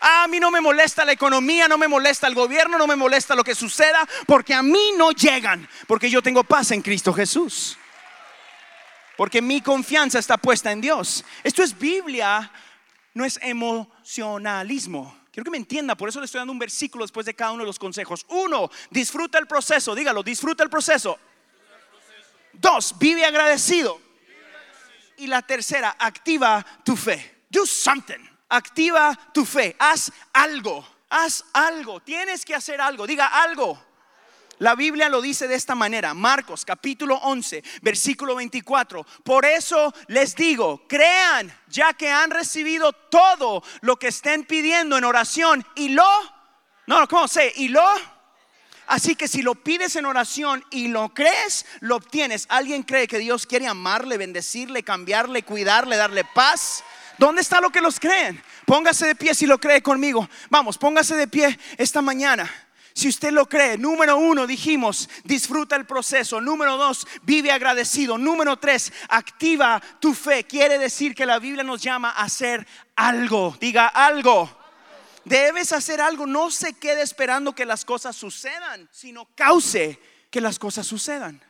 A 0.00 0.28
mí 0.28 0.38
no 0.38 0.50
me 0.50 0.60
molesta 0.60 1.06
la 1.06 1.12
economía, 1.12 1.66
no 1.66 1.78
me 1.78 1.88
molesta 1.88 2.26
el 2.26 2.34
gobierno, 2.34 2.76
no 2.76 2.86
me 2.86 2.96
molesta 2.96 3.34
lo 3.34 3.44
que 3.44 3.54
suceda, 3.54 4.06
porque 4.26 4.52
a 4.52 4.62
mí 4.62 4.92
no 4.98 5.12
llegan, 5.12 5.66
porque 5.86 6.10
yo 6.10 6.22
tengo 6.22 6.44
paz 6.44 6.72
en 6.72 6.82
Cristo 6.82 7.14
Jesús. 7.14 7.78
Porque 9.16 9.40
mi 9.40 9.62
confianza 9.62 10.18
está 10.18 10.36
puesta 10.36 10.70
en 10.72 10.82
Dios. 10.82 11.24
Esto 11.42 11.62
es 11.62 11.78
Biblia 11.78 12.52
no 13.14 13.24
es 13.24 13.38
Quiero 15.30 15.44
que 15.44 15.50
me 15.50 15.56
entienda, 15.56 15.94
por 15.94 16.08
eso 16.08 16.20
le 16.20 16.26
estoy 16.26 16.40
dando 16.40 16.52
un 16.52 16.58
versículo 16.58 17.04
después 17.04 17.24
de 17.24 17.34
cada 17.34 17.52
uno 17.52 17.62
de 17.62 17.66
los 17.66 17.78
consejos. 17.78 18.26
Uno, 18.28 18.70
disfruta 18.90 19.38
el 19.38 19.46
proceso, 19.46 19.94
dígalo, 19.94 20.22
disfruta 20.22 20.62
el 20.62 20.70
proceso. 20.70 21.18
Dos, 22.52 22.94
vive 22.98 23.24
agradecido. 23.24 24.00
Y 25.16 25.26
la 25.26 25.42
tercera, 25.42 25.96
activa 25.98 26.64
tu 26.84 26.96
fe. 26.96 27.44
Do 27.48 27.64
something. 27.64 28.28
Activa 28.48 29.18
tu 29.32 29.44
fe. 29.44 29.74
Haz 29.78 30.12
algo. 30.32 30.86
Haz 31.08 31.44
algo. 31.52 32.00
Tienes 32.00 32.44
que 32.44 32.54
hacer 32.54 32.80
algo. 32.80 33.06
Diga 33.06 33.26
algo. 33.26 33.91
La 34.62 34.76
Biblia 34.76 35.08
lo 35.08 35.20
dice 35.20 35.48
de 35.48 35.56
esta 35.56 35.74
manera, 35.74 36.14
Marcos 36.14 36.64
capítulo 36.64 37.16
11, 37.16 37.64
versículo 37.80 38.36
24. 38.36 39.04
Por 39.24 39.44
eso 39.44 39.92
les 40.06 40.36
digo, 40.36 40.84
crean 40.86 41.52
ya 41.66 41.94
que 41.94 42.08
han 42.08 42.30
recibido 42.30 42.92
todo 42.92 43.64
lo 43.80 43.98
que 43.98 44.06
estén 44.06 44.44
pidiendo 44.44 44.96
en 44.96 45.02
oración 45.02 45.66
y 45.74 45.88
lo, 45.88 46.08
no, 46.86 47.08
¿cómo 47.08 47.26
sé? 47.26 47.52
Y 47.56 47.70
lo, 47.70 47.84
así 48.86 49.16
que 49.16 49.26
si 49.26 49.42
lo 49.42 49.56
pides 49.56 49.96
en 49.96 50.06
oración 50.06 50.64
y 50.70 50.86
lo 50.86 51.12
crees, 51.12 51.66
lo 51.80 51.96
obtienes. 51.96 52.46
¿Alguien 52.48 52.84
cree 52.84 53.08
que 53.08 53.18
Dios 53.18 53.46
quiere 53.46 53.66
amarle, 53.66 54.16
bendecirle, 54.16 54.84
cambiarle, 54.84 55.42
cuidarle, 55.42 55.96
darle 55.96 56.22
paz? 56.36 56.84
¿Dónde 57.18 57.42
está 57.42 57.60
lo 57.60 57.70
que 57.70 57.80
los 57.80 57.98
creen? 57.98 58.40
Póngase 58.64 59.06
de 59.08 59.16
pie 59.16 59.34
si 59.34 59.46
lo 59.46 59.58
cree 59.58 59.82
conmigo. 59.82 60.28
Vamos, 60.50 60.78
póngase 60.78 61.16
de 61.16 61.26
pie 61.26 61.58
esta 61.78 62.00
mañana. 62.00 62.48
Si 62.94 63.08
usted 63.08 63.32
lo 63.32 63.48
cree, 63.48 63.78
número 63.78 64.16
uno, 64.18 64.46
dijimos, 64.46 65.08
disfruta 65.24 65.76
el 65.76 65.86
proceso. 65.86 66.40
Número 66.40 66.76
dos, 66.76 67.06
vive 67.22 67.50
agradecido. 67.50 68.18
Número 68.18 68.58
tres, 68.58 68.92
activa 69.08 69.80
tu 69.98 70.14
fe. 70.14 70.44
Quiere 70.44 70.78
decir 70.78 71.14
que 71.14 71.26
la 71.26 71.38
Biblia 71.38 71.64
nos 71.64 71.82
llama 71.82 72.10
a 72.10 72.24
hacer 72.24 72.66
algo. 72.94 73.56
Diga 73.58 73.88
algo. 73.88 74.50
Debes 75.24 75.72
hacer 75.72 76.00
algo. 76.00 76.26
No 76.26 76.50
se 76.50 76.74
quede 76.74 77.02
esperando 77.02 77.54
que 77.54 77.64
las 77.64 77.84
cosas 77.84 78.14
sucedan, 78.14 78.88
sino 78.92 79.26
cause 79.34 79.98
que 80.30 80.40
las 80.40 80.58
cosas 80.58 80.86
sucedan. 80.86 81.40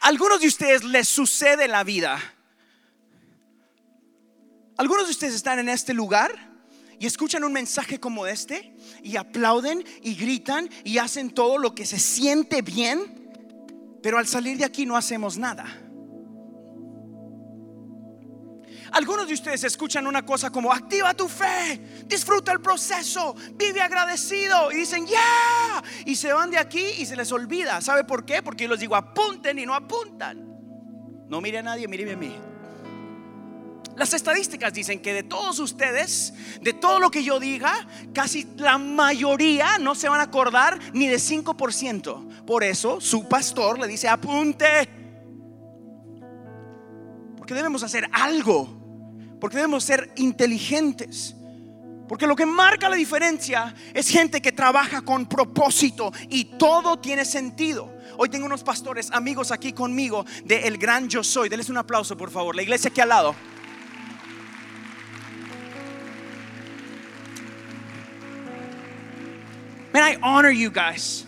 algunos 0.00 0.40
de 0.40 0.46
ustedes 0.46 0.82
les 0.82 1.08
sucede 1.08 1.68
la 1.68 1.84
vida. 1.84 2.18
Algunos 4.78 5.06
de 5.06 5.10
ustedes 5.10 5.34
están 5.34 5.58
en 5.58 5.68
este 5.68 5.92
lugar 5.92 6.49
y 7.00 7.06
escuchan 7.06 7.42
un 7.44 7.52
mensaje 7.54 7.98
como 7.98 8.26
este 8.26 8.74
y 9.02 9.16
aplauden 9.16 9.82
y 10.02 10.14
gritan 10.14 10.68
y 10.84 10.98
hacen 10.98 11.30
todo 11.30 11.56
lo 11.56 11.74
que 11.74 11.86
se 11.86 11.98
siente 11.98 12.60
bien, 12.60 13.32
pero 14.02 14.18
al 14.18 14.26
salir 14.26 14.58
de 14.58 14.66
aquí 14.66 14.84
no 14.84 14.98
hacemos 14.98 15.38
nada. 15.38 15.64
Algunos 18.92 19.28
de 19.28 19.32
ustedes 19.32 19.64
escuchan 19.64 20.06
una 20.06 20.26
cosa 20.26 20.50
como 20.50 20.70
activa 20.70 21.14
tu 21.14 21.26
fe, 21.26 21.80
disfruta 22.06 22.52
el 22.52 22.60
proceso, 22.60 23.34
vive 23.54 23.80
agradecido 23.80 24.70
y 24.70 24.76
dicen 24.76 25.06
ya 25.06 25.82
y 26.04 26.16
se 26.16 26.34
van 26.34 26.50
de 26.50 26.58
aquí 26.58 26.84
y 26.98 27.06
se 27.06 27.16
les 27.16 27.32
olvida. 27.32 27.80
¿Sabe 27.80 28.04
por 28.04 28.26
qué? 28.26 28.42
Porque 28.42 28.64
yo 28.64 28.70
les 28.70 28.80
digo 28.80 28.94
apunten 28.94 29.58
y 29.58 29.64
no 29.64 29.74
apuntan. 29.74 30.46
No 31.30 31.40
mire 31.40 31.58
a 31.60 31.62
nadie, 31.62 31.88
mire 31.88 32.12
a 32.12 32.16
mí. 32.16 32.49
Las 34.00 34.14
estadísticas 34.14 34.72
dicen 34.72 35.02
que 35.02 35.12
de 35.12 35.22
todos 35.22 35.58
ustedes, 35.58 36.32
de 36.62 36.72
todo 36.72 37.00
lo 37.00 37.10
que 37.10 37.22
yo 37.22 37.38
diga, 37.38 37.86
casi 38.14 38.48
la 38.56 38.78
mayoría 38.78 39.76
no 39.76 39.94
se 39.94 40.08
van 40.08 40.20
a 40.20 40.22
acordar 40.22 40.78
ni 40.94 41.06
de 41.06 41.18
5%. 41.18 42.46
Por 42.46 42.64
eso 42.64 42.98
su 42.98 43.28
pastor 43.28 43.78
le 43.78 43.86
dice, 43.86 44.08
apunte. 44.08 44.88
Porque 47.36 47.52
debemos 47.52 47.82
hacer 47.82 48.08
algo. 48.10 49.36
Porque 49.38 49.58
debemos 49.58 49.84
ser 49.84 50.10
inteligentes. 50.16 51.36
Porque 52.08 52.26
lo 52.26 52.34
que 52.34 52.46
marca 52.46 52.88
la 52.88 52.96
diferencia 52.96 53.74
es 53.92 54.08
gente 54.08 54.40
que 54.40 54.52
trabaja 54.52 55.02
con 55.02 55.26
propósito 55.26 56.10
y 56.30 56.56
todo 56.56 56.98
tiene 56.98 57.26
sentido. 57.26 57.92
Hoy 58.16 58.30
tengo 58.30 58.46
unos 58.46 58.64
pastores, 58.64 59.10
amigos 59.10 59.52
aquí 59.52 59.74
conmigo 59.74 60.24
de 60.46 60.66
El 60.66 60.78
Gran 60.78 61.06
Yo 61.06 61.22
Soy. 61.22 61.50
Denles 61.50 61.68
un 61.68 61.76
aplauso, 61.76 62.16
por 62.16 62.30
favor. 62.30 62.56
La 62.56 62.62
iglesia 62.62 62.88
aquí 62.88 63.02
al 63.02 63.10
lado. 63.10 63.36
Man, 69.92 70.02
I 70.02 70.18
honor 70.22 70.52
you 70.52 70.70
guys. 70.70 71.26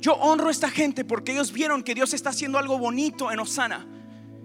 Yo 0.00 0.14
honro 0.14 0.48
a 0.48 0.50
esta 0.52 0.70
gente 0.70 1.04
porque 1.04 1.32
ellos 1.32 1.52
vieron 1.52 1.82
que 1.82 1.94
Dios 1.94 2.14
está 2.14 2.30
haciendo 2.30 2.58
algo 2.58 2.78
bonito 2.78 3.32
en 3.32 3.40
Osana, 3.40 3.84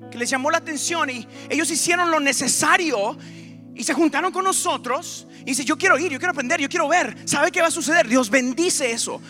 que 0.10 0.18
les 0.18 0.30
llamó 0.30 0.50
la 0.50 0.58
atención 0.58 1.10
y 1.10 1.28
ellos 1.50 1.70
hicieron 1.70 2.10
lo 2.10 2.20
necesario 2.20 3.18
y 3.76 3.84
se 3.84 3.94
juntaron 3.94 4.32
con 4.32 4.44
nosotros 4.44 5.28
y 5.42 5.46
dice, 5.46 5.64
yo 5.64 5.78
quiero 5.78 6.00
ir, 6.00 6.12
yo 6.12 6.18
quiero 6.18 6.32
aprender, 6.32 6.60
yo 6.60 6.70
quiero 6.70 6.88
ver. 6.88 7.16
¿Sabe 7.26 7.52
qué 7.52 7.62
va 7.62 7.68
a 7.68 7.72
suceder? 7.72 8.08
Dios 8.08 8.30
bendice 8.30 8.92
eso. 8.92 9.22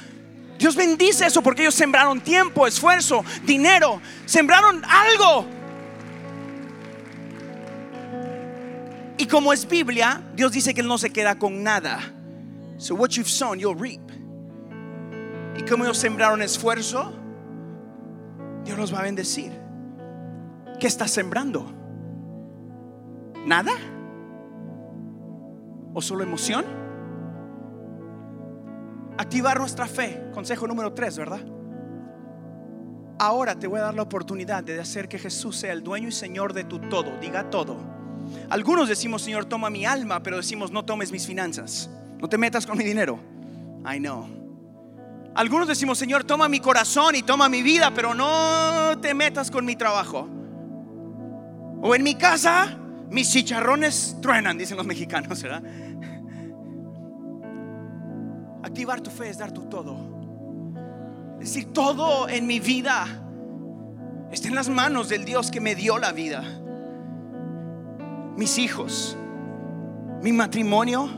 Dios 0.57 0.75
bendice 0.75 1.25
eso 1.25 1.41
porque 1.41 1.63
ellos 1.63 1.75
sembraron 1.75 2.21
tiempo, 2.21 2.67
esfuerzo, 2.67 3.25
dinero, 3.43 4.01
sembraron 4.25 4.83
algo. 4.85 5.45
Y 9.17 9.25
como 9.25 9.51
es 9.53 9.67
Biblia, 9.67 10.21
Dios 10.35 10.51
dice 10.51 10.73
que 10.73 10.81
Él 10.81 10.87
no 10.87 10.97
se 10.97 11.09
queda 11.09 11.37
con 11.37 11.63
nada. 11.63 11.99
So 12.77 12.95
what 12.95 13.09
you've 13.11 13.29
sown, 13.29 13.59
you'll 13.59 13.75
reap. 13.75 14.10
Y 15.61 15.65
como 15.69 15.83
ellos 15.83 15.99
sembraron 15.99 16.41
esfuerzo, 16.41 17.13
Dios 18.65 18.79
los 18.79 18.91
va 18.91 18.99
a 18.99 19.03
bendecir. 19.03 19.51
¿Qué 20.79 20.87
estás 20.87 21.11
sembrando? 21.11 21.71
¿Nada? 23.45 23.71
¿O 25.93 26.01
solo 26.01 26.23
emoción? 26.23 26.65
Activar 29.19 29.59
nuestra 29.59 29.85
fe, 29.85 30.31
consejo 30.33 30.65
número 30.65 30.93
tres, 30.93 31.15
¿verdad? 31.15 31.41
Ahora 33.19 33.53
te 33.53 33.67
voy 33.67 33.81
a 33.81 33.83
dar 33.83 33.93
la 33.93 34.01
oportunidad 34.01 34.63
de 34.63 34.79
hacer 34.79 35.07
que 35.07 35.19
Jesús 35.19 35.57
sea 35.57 35.73
el 35.73 35.83
dueño 35.83 36.07
y 36.07 36.11
Señor 36.11 36.53
de 36.53 36.63
tu 36.63 36.79
todo, 36.79 37.19
diga 37.19 37.51
todo. 37.51 37.77
Algunos 38.49 38.89
decimos, 38.89 39.21
Señor, 39.21 39.45
toma 39.45 39.69
mi 39.69 39.85
alma, 39.85 40.23
pero 40.23 40.37
decimos, 40.37 40.71
no 40.71 40.85
tomes 40.85 41.11
mis 41.11 41.27
finanzas, 41.27 41.87
no 42.19 42.27
te 42.27 42.39
metas 42.39 42.65
con 42.65 42.79
mi 42.79 42.83
dinero. 42.83 43.19
I 43.85 43.99
know. 43.99 44.40
Algunos 45.33 45.67
decimos, 45.67 45.97
Señor, 45.97 46.25
toma 46.25 46.49
mi 46.49 46.59
corazón 46.59 47.15
y 47.15 47.23
toma 47.23 47.47
mi 47.47 47.63
vida, 47.63 47.91
pero 47.95 48.13
no 48.13 48.99
te 48.99 49.13
metas 49.13 49.49
con 49.49 49.65
mi 49.65 49.75
trabajo. 49.75 50.27
O 51.81 51.95
en 51.95 52.03
mi 52.03 52.15
casa, 52.15 52.77
mis 53.09 53.31
chicharrones 53.31 54.17
truenan, 54.21 54.57
dicen 54.57 54.75
los 54.77 54.85
mexicanos, 54.85 55.41
¿verdad? 55.41 55.63
Activar 58.63 59.01
tu 59.01 59.09
fe 59.09 59.29
es 59.29 59.37
dar 59.37 59.51
tu 59.51 59.63
todo. 59.63 59.97
Es 61.39 61.53
decir, 61.53 61.71
todo 61.73 62.27
en 62.29 62.45
mi 62.45 62.59
vida 62.59 63.07
está 64.31 64.49
en 64.49 64.55
las 64.55 64.69
manos 64.69 65.09
del 65.09 65.25
Dios 65.25 65.49
que 65.49 65.61
me 65.61 65.75
dio 65.75 65.97
la 65.97 66.11
vida. 66.11 66.43
Mis 68.35 68.57
hijos, 68.57 69.17
mi 70.21 70.33
matrimonio, 70.33 71.09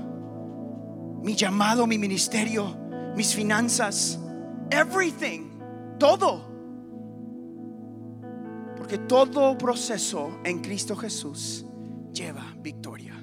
mi 1.21 1.35
llamado, 1.35 1.87
mi 1.87 1.97
ministerio, 1.97 2.82
mis 3.15 3.33
finanzas, 3.33 4.19
everything, 4.71 5.51
todo. 5.99 6.51
Porque 8.75 8.97
todo 8.97 9.57
proceso 9.57 10.39
en 10.43 10.61
Cristo 10.61 10.95
Jesús 10.95 11.65
lleva 12.11 12.53
victoria. 12.61 13.22